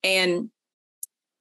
[0.04, 0.50] And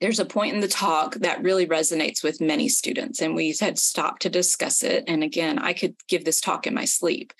[0.01, 3.79] there's a point in the talk that really resonates with many students, and we had
[3.79, 5.03] stopped to discuss it.
[5.07, 7.33] And again, I could give this talk in my sleep.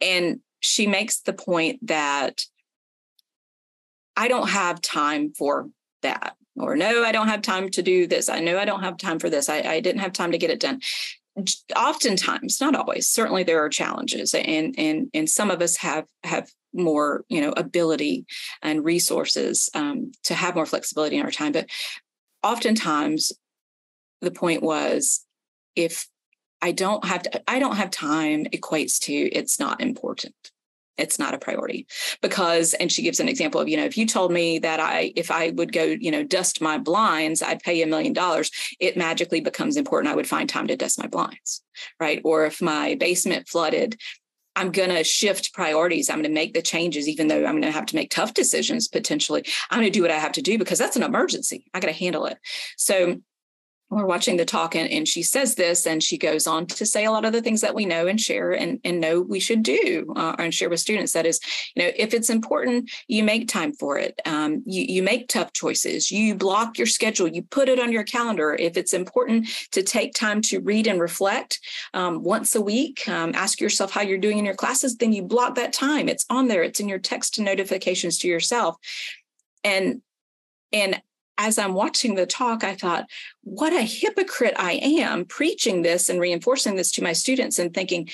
[0.00, 2.44] And she makes the point that
[4.16, 5.68] I don't have time for
[6.02, 8.28] that or no, I don't have time to do this.
[8.28, 9.48] I know I don't have time for this.
[9.48, 10.80] I, I didn't have time to get it done.
[11.76, 13.08] Oftentimes, not always.
[13.08, 17.52] Certainly, there are challenges, and and and some of us have have more you know
[17.56, 18.24] ability
[18.62, 21.50] and resources um, to have more flexibility in our time.
[21.50, 21.68] But
[22.44, 23.32] oftentimes,
[24.20, 25.26] the point was
[25.74, 26.06] if
[26.62, 30.34] I don't have to, I don't have time equates to it's not important
[30.96, 31.86] it's not a priority
[32.22, 35.12] because and she gives an example of you know if you told me that i
[35.16, 38.96] if i would go you know dust my blinds i'd pay a million dollars it
[38.96, 41.62] magically becomes important i would find time to dust my blinds
[42.00, 42.20] right?
[42.24, 43.96] Or if my basement flooded
[44.56, 46.08] i'm going to shift priorities.
[46.08, 48.34] I'm going to make the changes even though i'm going to have to make tough
[48.34, 49.44] decisions potentially.
[49.70, 51.64] I'm going to do what i have to do because that's an emergency.
[51.74, 52.38] I got to handle it.
[52.76, 53.20] So
[53.94, 57.04] we're watching the talk and, and she says this and she goes on to say
[57.04, 59.62] a lot of the things that we know and share and, and know we should
[59.62, 61.12] do uh, and share with students.
[61.12, 61.40] That is
[61.74, 64.20] you know if it's important you make time for it.
[64.26, 66.10] Um, you, you make tough choices.
[66.10, 67.28] You block your schedule.
[67.28, 68.54] You put it on your calendar.
[68.54, 71.60] If it's important to take time to read and reflect
[71.92, 75.22] um, once a week um, ask yourself how you're doing in your classes then you
[75.22, 76.08] block that time.
[76.08, 76.62] It's on there.
[76.62, 78.76] It's in your text notifications to yourself.
[79.62, 80.02] And
[80.72, 81.00] and
[81.38, 83.06] as I'm watching the talk, I thought,
[83.42, 88.08] what a hypocrite I am preaching this and reinforcing this to my students and thinking,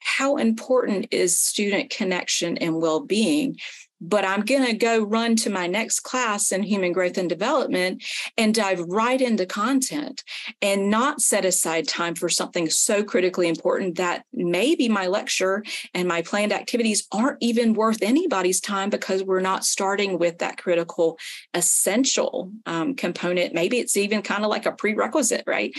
[0.00, 3.58] how important is student connection and well being?
[4.00, 8.04] But I'm going to go run to my next class in human growth and development
[8.36, 10.22] and dive right into content
[10.60, 16.08] and not set aside time for something so critically important that maybe my lecture and
[16.08, 21.18] my planned activities aren't even worth anybody's time because we're not starting with that critical
[21.54, 23.54] essential um, component.
[23.54, 25.74] Maybe it's even kind of like a prerequisite, right?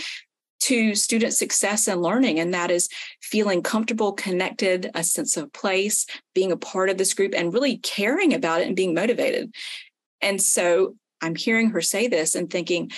[0.60, 2.90] To student success and learning, and that is
[3.22, 7.78] feeling comfortable, connected, a sense of place, being a part of this group, and really
[7.78, 9.54] caring about it and being motivated.
[10.22, 12.92] And so I'm hearing her say this and thinking,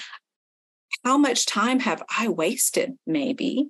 [1.04, 3.70] how much time have I wasted, maybe?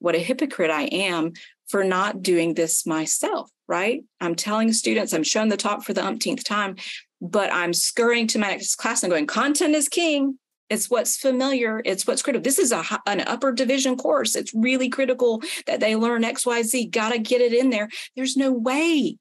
[0.00, 1.32] What a hypocrite I am
[1.68, 4.04] for not doing this myself, right?
[4.20, 6.76] I'm telling students, I'm showing the talk for the umpteenth time,
[7.20, 10.38] but I'm scurrying to my next class and going, content is king.
[10.70, 11.80] It's what's familiar.
[11.84, 12.44] It's what's critical.
[12.44, 14.36] This is a an upper division course.
[14.36, 16.86] It's really critical that they learn X, Y, Z.
[16.86, 17.88] Got to get it in there.
[18.16, 19.18] There's no way.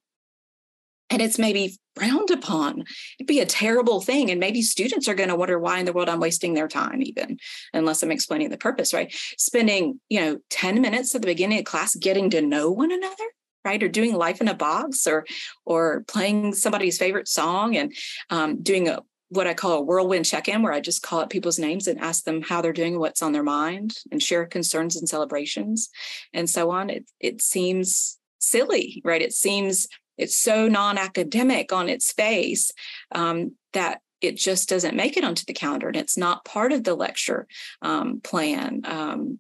[1.10, 2.84] And it's maybe frowned upon.
[3.18, 4.30] It'd be a terrible thing.
[4.30, 7.02] And maybe students are going to wonder why in the world I'm wasting their time,
[7.02, 7.38] even
[7.74, 9.14] unless I'm explaining the purpose, right?
[9.38, 13.24] Spending, you know, 10 minutes at the beginning of class getting to know one another
[13.64, 15.26] right or doing life in a box or
[15.66, 17.94] or playing somebody's favorite song and
[18.30, 19.00] um, doing a
[19.30, 22.00] what I call a whirlwind check in, where I just call up people's names and
[22.00, 25.90] ask them how they're doing, what's on their mind, and share concerns and celebrations
[26.34, 26.90] and so on.
[26.90, 29.22] It, it seems silly, right?
[29.22, 32.72] It seems it's so non academic on its face
[33.12, 36.84] um, that it just doesn't make it onto the calendar and it's not part of
[36.84, 37.48] the lecture
[37.82, 38.82] um, plan.
[38.84, 39.40] Um,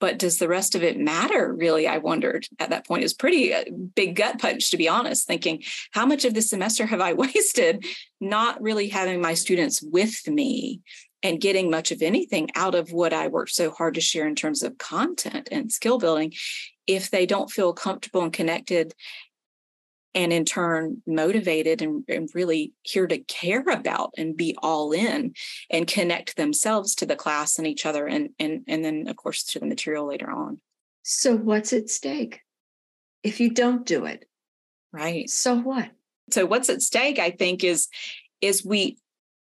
[0.00, 3.02] but does the rest of it matter really i wondered at that point?
[3.02, 6.50] It was pretty uh, big gut punch to be honest thinking how much of this
[6.50, 7.84] semester have i wasted
[8.20, 10.80] not really having my students with me
[11.22, 14.34] and getting much of anything out of what i worked so hard to share in
[14.34, 16.32] terms of content and skill building
[16.86, 18.94] if they don't feel comfortable and connected
[20.18, 25.32] and in turn motivated and, and, really here to care about and be all in
[25.70, 29.44] and connect themselves to the class and each other and and and then of course
[29.44, 30.60] to the material later on.
[31.04, 32.40] So what's at stake?
[33.22, 34.24] If you don't do it
[34.92, 35.30] right.
[35.30, 35.90] so what?
[36.30, 37.88] So what's at stake i think is
[38.40, 38.98] is we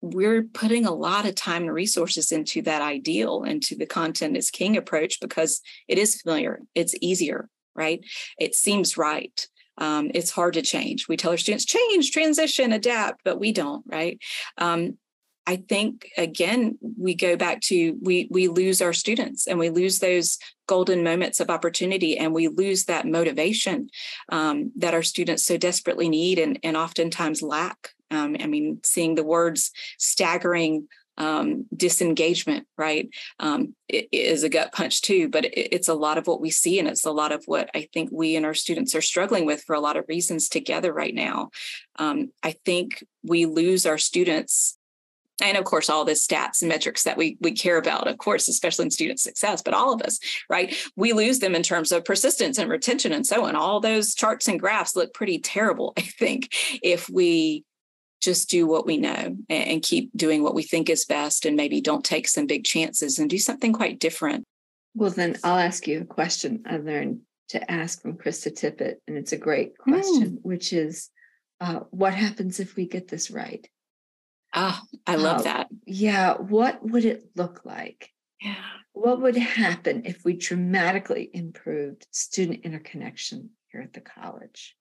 [0.02, 4.50] we're putting a lot of time and resources into that ideal into the content is
[4.50, 8.04] king approach because it is familiar it's easier right?
[8.38, 9.46] It seems right
[9.80, 11.08] um, it's hard to change.
[11.08, 14.18] We tell our students change, transition, adapt, but we don't, right?
[14.58, 14.98] Um,
[15.46, 19.98] I think again we go back to we we lose our students and we lose
[19.98, 23.88] those golden moments of opportunity and we lose that motivation
[24.28, 27.90] um, that our students so desperately need and and oftentimes lack.
[28.12, 30.88] Um, I mean, seeing the words staggering
[31.20, 35.28] um, disengagement, right, um, a gut punch too.
[35.28, 37.70] But it, it's a lot of what we see, and it's a lot of what
[37.74, 40.92] I think we and our students are struggling with for a lot of reasons together
[40.92, 41.50] right now.
[41.96, 44.78] Um, I think we lose our students
[45.42, 48.46] and of course all the stats and metrics that we we care about of course
[48.46, 50.18] especially in student success but all of us
[50.50, 54.14] right we lose them in terms of persistence and retention and so on all those
[54.14, 56.52] charts and graphs look pretty terrible i think
[56.82, 57.64] if we
[58.20, 61.80] just do what we know and, keep doing what we think is best and maybe
[61.80, 64.44] don't take some big chances and do something quite different.
[64.94, 69.16] Well, then I'll ask you a question I learned to ask from Krista Tippett, and
[69.16, 70.38] it's a great question, mm.
[70.42, 71.08] which is
[71.60, 73.66] uh, what happens if we get this right?
[74.52, 75.68] Ah, oh, I love uh, that.
[75.86, 76.34] Yeah.
[76.34, 78.10] What would it look like?
[78.40, 78.54] Yeah.
[78.92, 84.76] What would happen if we dramatically improved student interconnection here at the college?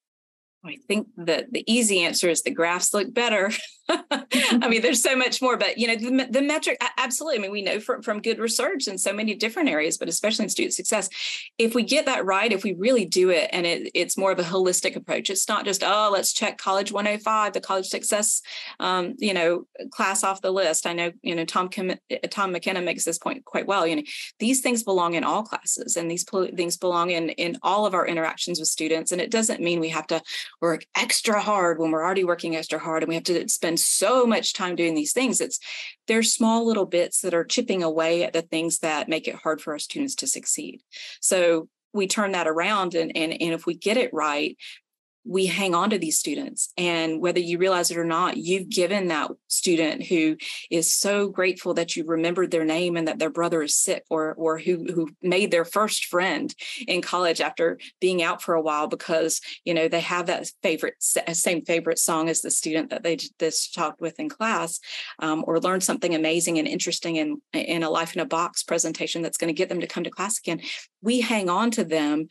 [0.65, 3.51] I think that the easy answer is the graphs look better.
[4.31, 7.39] I mean, there's so much more, but you know, the, the metric, absolutely.
[7.39, 10.43] I mean, we know from, from good research in so many different areas, but especially
[10.43, 11.09] in student success,
[11.57, 14.39] if we get that right, if we really do it, and it, it's more of
[14.39, 18.41] a holistic approach, it's not just, oh, let's check college 105, the college success,
[18.79, 20.85] um, you know, class off the list.
[20.85, 21.93] I know, you know, Tom, Kim,
[22.29, 23.87] Tom McKenna makes this point quite well.
[23.87, 24.03] You know,
[24.39, 26.23] these things belong in all classes and these
[26.55, 29.11] things belong in, in all of our interactions with students.
[29.11, 30.21] And it doesn't mean we have to
[30.61, 34.25] work extra hard when we're already working extra hard and we have to spend so
[34.25, 35.41] much time doing these things.
[35.41, 35.59] It's
[36.07, 39.61] there's small little bits that are chipping away at the things that make it hard
[39.61, 40.81] for our students to succeed.
[41.21, 44.57] So we turn that around and, and, and if we get it right,
[45.29, 46.73] we hang on to these students.
[46.75, 50.37] And whether you realize it or not, you've given that student who
[50.71, 54.33] is so grateful that you remembered their name and that their brother is sick or,
[54.33, 56.55] or who, who made their first friend
[56.87, 60.95] in college after being out for a while because, you know, they have that favorite,
[60.99, 64.79] same favorite song as the student that they just talked with in class
[65.19, 69.21] um, or learned something amazing and interesting in, in a life in a box presentation
[69.21, 70.59] that's going to get them to come to class again.
[71.03, 72.29] We hang on to them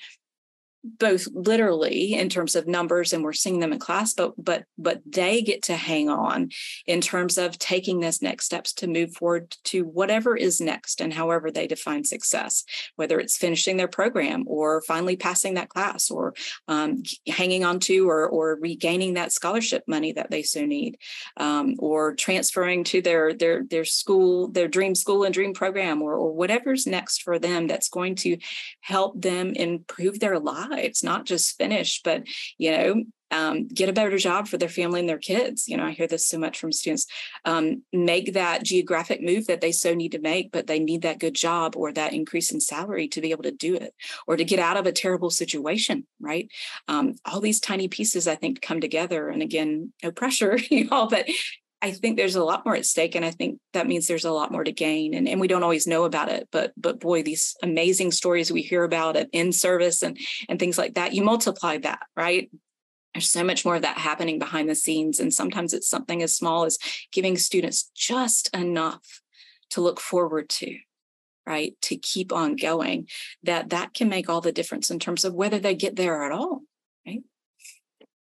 [0.98, 5.00] both literally in terms of numbers and we're seeing them in class but but but
[5.06, 6.50] they get to hang on
[6.86, 11.12] in terms of taking those next steps to move forward to whatever is next and
[11.12, 12.64] however they define success
[12.96, 16.34] whether it's finishing their program or finally passing that class or
[16.68, 20.96] um, hanging on to or or regaining that scholarship money that they so need
[21.36, 26.14] um, or transferring to their their their school their dream school and dream program or,
[26.14, 28.36] or whatever's next for them that's going to
[28.80, 32.22] help them improve their lives lives, not just finish, but,
[32.56, 35.68] you know, um, get a better job for their family and their kids.
[35.68, 37.06] You know, I hear this so much from students.
[37.44, 41.18] Um, make that geographic move that they so need to make, but they need that
[41.18, 43.94] good job or that increase in salary to be able to do it
[44.26, 46.48] or to get out of a terrible situation, right?
[46.88, 49.28] Um, all these tiny pieces, I think, come together.
[49.28, 51.28] And again, no pressure, you all, but
[51.80, 54.32] I think there's a lot more at stake, and I think that means there's a
[54.32, 55.14] lot more to gain.
[55.14, 58.62] And, and we don't always know about it, but but boy, these amazing stories we
[58.62, 60.18] hear about it in service and
[60.48, 62.50] and things like that, you multiply that, right?
[63.14, 66.36] There's so much more of that happening behind the scenes, and sometimes it's something as
[66.36, 66.78] small as
[67.12, 69.20] giving students just enough
[69.70, 70.78] to look forward to
[71.46, 73.08] right to keep on going
[73.42, 76.32] that that can make all the difference in terms of whether they get there at
[76.32, 76.60] all
[77.06, 77.22] right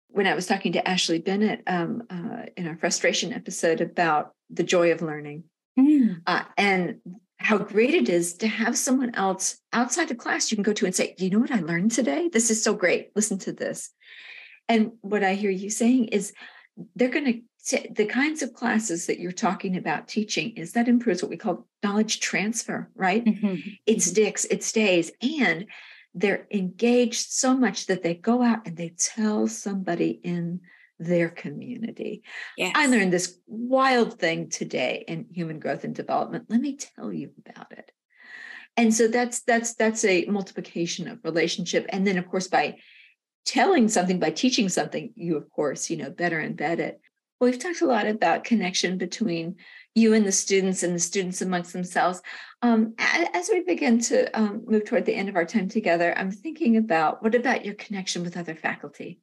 [0.10, 4.64] when I was talking to Ashley Bennett um, uh, in our frustration episode about the
[4.64, 5.44] joy of learning
[5.78, 6.22] mm.
[6.26, 7.00] uh, and
[7.38, 10.86] how great it is to have someone else outside the class you can go to
[10.86, 12.30] and say, you know what I learned today?
[12.32, 13.12] This is so great.
[13.16, 13.92] Listen to this.
[14.68, 16.34] And what I hear you saying is
[16.96, 21.22] they're going to, the kinds of classes that you're talking about teaching is that improves
[21.22, 23.24] what we call knowledge transfer, right?
[23.24, 23.56] Mm-hmm.
[23.86, 25.12] It sticks, it stays.
[25.22, 25.66] And
[26.14, 30.62] they're engaged so much that they go out and they tell somebody in
[31.00, 32.24] their community.
[32.58, 32.74] Yes.
[32.76, 36.46] I learned this wild thing today in human growth and development.
[36.50, 37.92] Let me tell you about it.
[38.76, 41.86] And so that's that's that's a multiplication of relationship.
[41.90, 42.78] And then of course by
[43.46, 47.00] telling something, by teaching something, you of course, you know, better embed it.
[47.40, 49.56] Well, we've talked a lot about connection between
[49.96, 52.22] you and the students and the students amongst themselves.
[52.62, 52.94] Um,
[53.34, 56.78] as we begin to um, move toward the end of our time together, I'm thinking
[56.78, 59.20] about what about your connection with other faculty?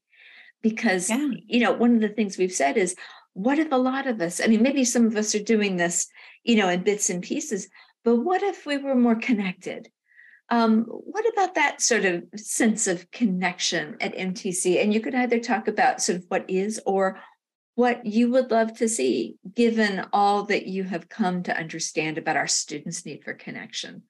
[0.63, 1.29] Because, yeah.
[1.47, 2.97] you know, one of the things we've said is,
[3.35, 6.09] what if a lot of us, I mean, maybe some of us are doing this,
[6.43, 7.69] you know, in bits and pieces,
[8.03, 9.91] but what if we were more connected?
[10.49, 14.83] Um, what about that sort of sense of connection at MTC?
[14.83, 17.19] And you could either talk about sort of what is or
[17.77, 22.37] what you would love to see, given all that you have come to understand about
[22.37, 24.03] our students' need for connection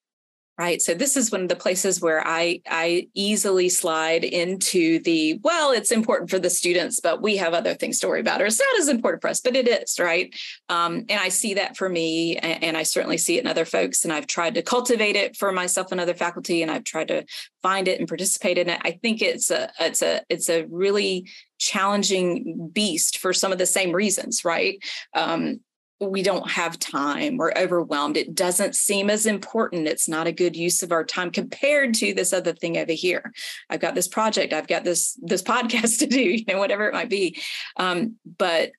[0.58, 0.80] right?
[0.80, 5.72] So this is one of the places where i i easily slide into the well
[5.72, 8.60] it's important for the students but we have other things to worry about or it's
[8.60, 10.34] not as important for us but it is right?
[10.68, 13.64] Um, and i see that for me and, and, i certainly see it in other
[13.64, 17.08] folks and i've tried to cultivate it for myself and other faculty and i've tried
[17.08, 17.24] to
[17.66, 18.80] find it and participate in it.
[18.84, 21.28] I think it's a it's a it's a really
[21.58, 24.78] challenging beast for some of the same reasons right?
[25.14, 25.60] Um,
[26.00, 30.54] we don't have time we're overwhelmed it doesn't seem as important it's not a good
[30.54, 33.32] use of our time compared to this other thing over here
[33.70, 36.94] i've got this project i've got this this podcast to do you know whatever it
[36.94, 37.40] might be
[37.76, 38.72] um, but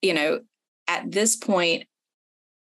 [0.00, 0.40] you know
[0.88, 1.84] at this point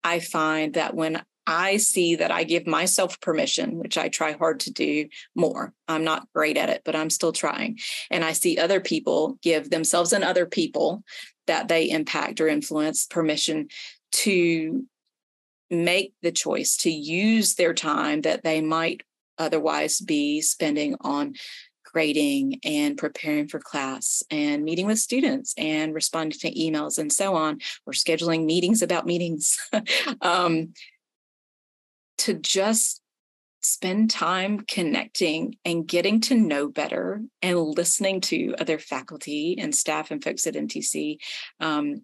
[0.03, 4.61] i find that when I see that I give myself permission, which I try hard
[4.61, 5.73] to do more.
[5.87, 7.79] I'm not great at it, but I'm still trying.
[8.09, 11.03] And I see other people give themselves and other people
[11.47, 13.67] that they impact or influence permission
[14.11, 14.85] to
[15.69, 19.01] make the choice to use their time that they might
[19.37, 21.33] otherwise be spending on
[21.93, 27.35] grading and preparing for class and meeting with students and responding to emails and so
[27.35, 29.57] on or scheduling meetings about meetings.
[30.21, 30.73] Um,
[32.19, 33.01] to just
[33.63, 40.11] spend time connecting and getting to know better and listening to other faculty and staff
[40.11, 41.17] and folks at MTC
[41.59, 42.03] um,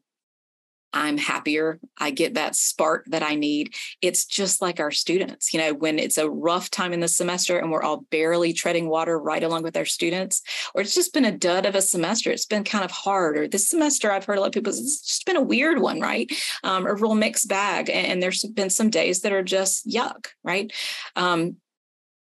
[0.93, 1.79] I'm happier.
[1.97, 3.73] I get that spark that I need.
[4.01, 7.59] It's just like our students, you know, when it's a rough time in the semester
[7.59, 10.41] and we're all barely treading water right along with our students,
[10.73, 12.31] or it's just been a dud of a semester.
[12.31, 13.37] It's been kind of hard.
[13.37, 15.99] Or this semester, I've heard a lot of people, it's just been a weird one,
[15.99, 16.31] right?
[16.63, 17.89] Um, a real mixed bag.
[17.89, 20.71] And, and, there's been some days that are just yuck, right?
[21.15, 21.55] Um,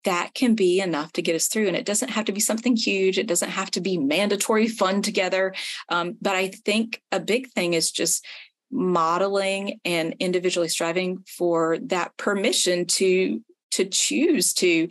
[0.05, 1.69] that can be enough to get us through.
[1.69, 3.19] And it doesn't have to be something huge.
[3.19, 5.55] It doesn't have to be mandatory fun together.
[5.89, 8.25] Um, but I think a big thing is just
[8.71, 13.43] modeling and individually striving for that permission to
[13.73, 14.89] to choose to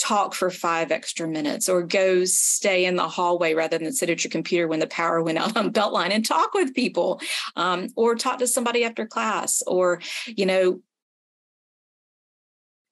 [0.00, 4.24] talk for five extra minutes or go stay in the hallway rather than sit at
[4.24, 7.20] your computer when the power went out on beltline and talk with people
[7.56, 10.80] um, or talk to somebody after class or you know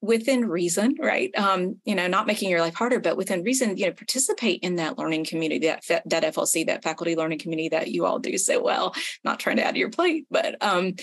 [0.01, 1.31] within reason, right?
[1.37, 4.75] Um, you know, not making your life harder, but within reason, you know, participate in
[4.77, 8.61] that learning community, that that FLC, that faculty learning community that you all do so
[8.61, 8.95] well.
[9.23, 10.95] Not trying to add to your plate, but um,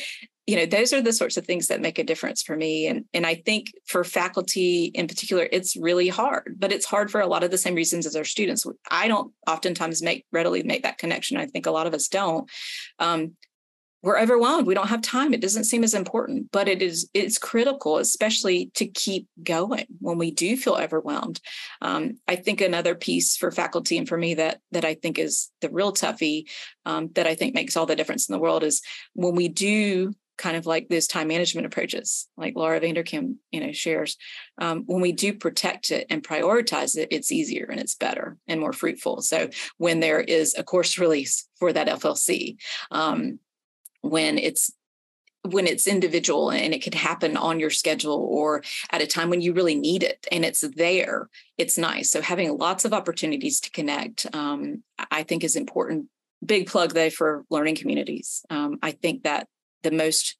[0.46, 2.86] you know, those are the sorts of things that make a difference for me.
[2.86, 7.20] And and I think for faculty in particular, it's really hard, but it's hard for
[7.20, 8.64] a lot of the same reasons as our students.
[8.90, 11.36] I don't oftentimes make readily make that connection.
[11.36, 12.48] I think a lot of us don't.
[12.98, 13.32] Um,
[14.06, 14.66] we're overwhelmed.
[14.66, 15.34] We don't have time.
[15.34, 20.18] It doesn't seem as important but it is it's critical especially to keep going when
[20.18, 21.40] we do feel overwhelmed.
[21.82, 25.50] Um, i think another piece for faculty and for me that that i think is
[25.60, 26.48] the real toughie
[26.84, 28.82] um, that i think makes all the difference in the world is
[29.14, 33.72] when we do kind of like those time management approaches like laura vanderkam you know
[33.72, 34.16] shares
[34.58, 38.60] um, when we do protect it and prioritize it it's easier and it's better and
[38.60, 39.20] more fruitful.
[39.22, 42.56] So when there is a course release for that flc
[42.90, 43.38] um,
[44.10, 44.70] when it's
[45.42, 49.40] when it's individual and it could happen on your schedule or at a time when
[49.40, 52.10] you really need it and it's there it's nice.
[52.10, 56.06] So having lots of opportunities to connect um, i think is important.
[56.44, 58.44] Big plug there for learning communities.
[58.50, 59.48] Um, i think that
[59.82, 60.36] the most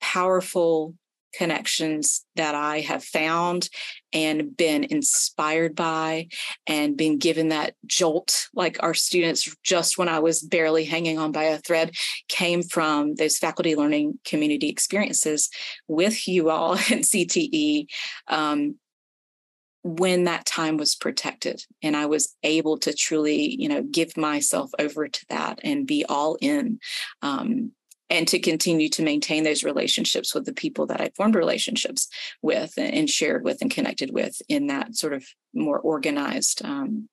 [0.00, 0.94] powerful
[1.32, 3.68] connections that I have found
[4.12, 6.28] and been inspired by
[6.66, 11.32] and been given that jolt, like our students, just when I was barely hanging on
[11.32, 11.94] by a thread,
[12.28, 15.50] came from those faculty learning community experiences
[15.86, 17.86] with you all and CTE.
[18.28, 18.76] Um,
[19.84, 24.70] when that time was protected and i was able to truly you know give myself
[24.78, 26.78] over to that and be all in
[27.22, 27.70] um,
[28.10, 32.08] and to continue to maintain those relationships with the people that I formed relationships
[32.42, 37.08] with and shared with and connected with in that sort of more organized um,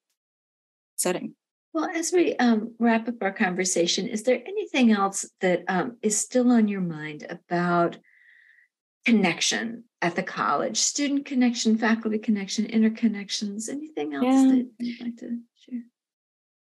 [0.95, 1.35] setting.
[1.73, 6.17] Well, as we um, wrap up our conversation, is there anything else that um, is
[6.17, 7.97] still on your mind about
[9.05, 14.51] connection at the college, student connection, faculty connection, interconnections, anything else yeah.
[14.51, 15.81] that you'd like to share?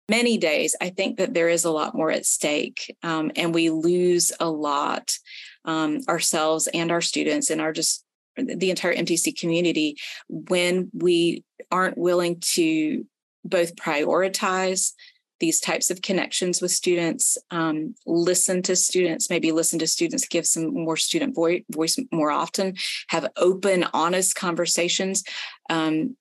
[0.09, 3.70] Many days, I think that there is a lot more at stake, um, and we
[3.70, 5.16] lose a lot
[5.64, 8.05] um, ourselves and our students and our just
[8.36, 9.96] the entire MTC community
[10.28, 13.07] when we aren't willing to
[13.44, 14.92] both prioritize
[15.40, 20.46] these types of connections with students, um, listen to students, maybe listen to students, give
[20.46, 22.74] some more student voice, voice more often,
[23.09, 25.24] have open, honest conversations.
[25.68, 26.16] Um,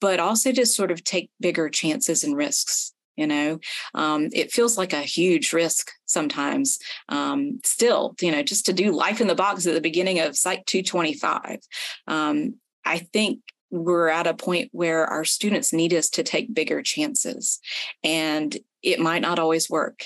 [0.00, 3.58] but also to sort of take bigger chances and risks you know?
[3.94, 6.78] Um, it feels like a huge risk sometimes
[7.08, 10.36] um, still you know just to do life in the box at the beginning of
[10.36, 11.58] site 225
[12.06, 13.40] um, i think
[13.70, 17.60] we're at a point where our students need us to take bigger chances
[18.02, 20.04] and it might not always work.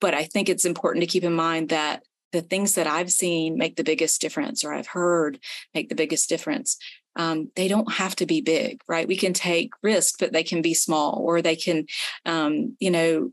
[0.00, 2.02] But i think it's important to keep in mind that
[2.32, 5.38] the things that I've seen make the biggest difference or I've heard
[5.74, 6.76] make the biggest difference
[7.16, 9.08] um, they don't have to be big, right?
[9.08, 11.86] We can take risks, but they can be small, or they can,
[12.24, 13.32] um, you know,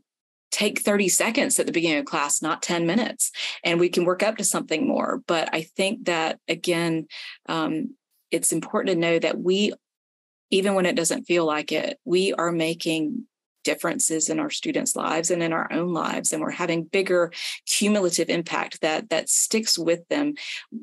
[0.50, 3.30] take 30 seconds at the beginning of class, not 10 minutes,
[3.62, 5.22] and we can work up to something more.
[5.26, 7.06] But I think that, again,
[7.48, 7.94] um,
[8.30, 9.72] it's important to know that we,
[10.50, 13.26] even when it doesn't feel like it, we are making
[13.64, 17.32] differences in our students' lives and in our own lives and we're having bigger
[17.66, 20.34] cumulative impact that that sticks with them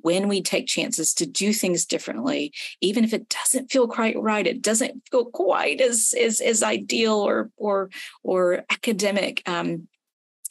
[0.02, 2.52] when we take chances to do things differently
[2.82, 7.14] even if it doesn't feel quite right it doesn't feel quite as as, as ideal
[7.14, 7.90] or or
[8.24, 9.88] or academic um,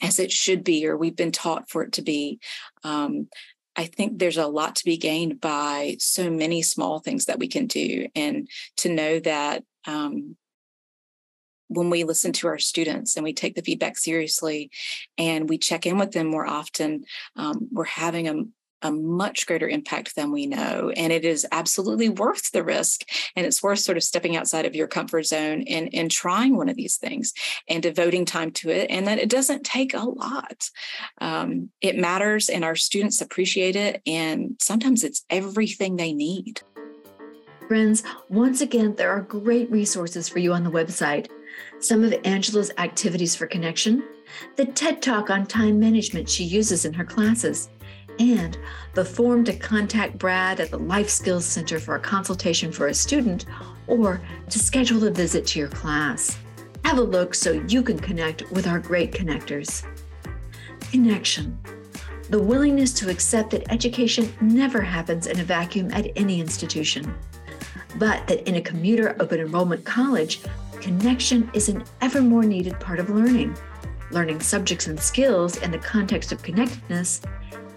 [0.03, 2.41] as it should be or we've been taught for it to be.
[2.85, 3.29] Um,
[3.77, 7.49] I think there's a lot to be gained by so many small things that we
[7.49, 10.37] can do, and to know that um,
[11.71, 14.71] when we listen to our students and we take the feedback seriously
[15.17, 17.05] and we check in with them more often,
[17.37, 18.45] um, we're having a
[18.83, 20.91] a much greater impact than we know.
[20.97, 23.03] And it is absolutely worth the risk.
[23.37, 26.69] And it's worth sort of stepping outside of your comfort zone and, and trying one
[26.69, 27.33] of these things
[27.69, 28.91] and devoting time to it.
[28.91, 30.71] And that it doesn't take a lot.
[31.21, 34.01] Um, it matters, and our students appreciate it.
[34.07, 36.63] And sometimes it's everything they need.
[37.69, 41.29] Friends, once again, there are great resources for you on the website.
[41.81, 44.05] Some of Angela's activities for connection,
[44.57, 47.71] the TED Talk on time management she uses in her classes,
[48.19, 48.59] and
[48.93, 52.95] the form to contact Brad at the Life Skills Center for a consultation for a
[52.95, 53.47] student
[53.87, 54.21] or
[54.51, 56.39] to schedule a visit to your class.
[56.85, 59.83] Have a look so you can connect with our great connectors.
[60.93, 61.59] Connection.
[62.29, 67.15] The willingness to accept that education never happens in a vacuum at any institution
[67.97, 70.41] but that in a commuter open enrollment college,
[70.81, 73.57] connection is an ever more needed part of learning.
[74.11, 77.23] Learning subjects and skills in the context of connectedness,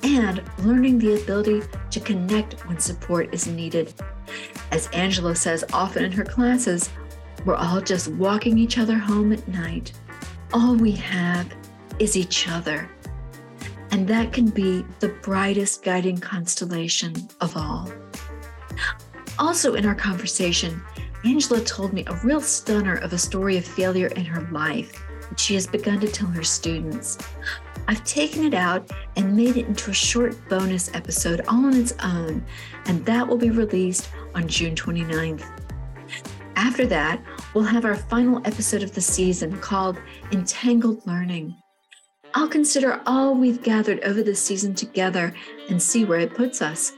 [0.04, 3.94] and learning the ability to connect when support is needed.
[4.72, 6.90] As Angela says often in her classes,
[7.46, 9.94] we're all just walking each other home at night.
[10.54, 11.54] All we have
[12.00, 12.90] is each other.
[13.92, 17.92] And that can be the brightest guiding constellation of all.
[19.40, 20.82] Also, in our conversation,
[21.26, 25.40] Angela told me a real stunner of a story of failure in her life that
[25.40, 27.18] she has begun to tell her students.
[27.88, 31.94] I've taken it out and made it into a short bonus episode all on its
[32.04, 32.44] own,
[32.86, 35.46] and that will be released on June 29th.
[36.56, 37.22] After that,
[37.54, 40.00] we'll have our final episode of the season called
[40.32, 41.56] Entangled Learning.
[42.36, 45.34] I'll consider all we've gathered over the season together
[45.70, 46.94] and see where it puts us.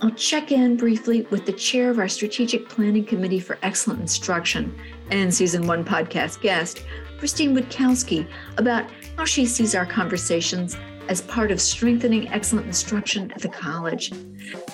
[0.00, 4.76] I'll check in briefly with the chair of our Strategic Planning Committee for Excellent Instruction
[5.10, 6.84] and season one podcast guest,
[7.18, 10.76] Christine Witkowski, about how she sees our conversations
[11.08, 14.12] as part of strengthening excellent instruction at the college.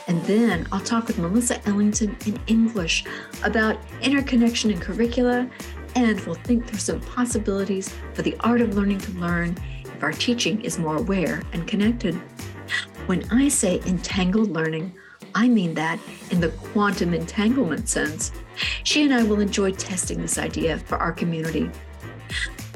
[0.06, 3.04] And then I'll talk with Melissa Ellington in English
[3.42, 5.50] about interconnection in curricula,
[5.94, 10.12] and we'll think through some possibilities for the art of learning to learn if our
[10.12, 12.18] teaching is more aware and connected.
[13.08, 14.92] When I say entangled learning,
[15.34, 15.98] I mean that
[16.30, 18.32] in the quantum entanglement sense.
[18.84, 21.70] She and I will enjoy testing this idea for our community.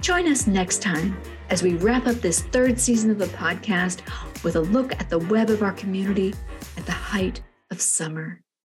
[0.00, 1.18] Join us next time
[1.50, 4.00] as we wrap up this third season of the podcast
[4.42, 6.32] with a look at the web of our community
[6.78, 8.41] at the height of summer.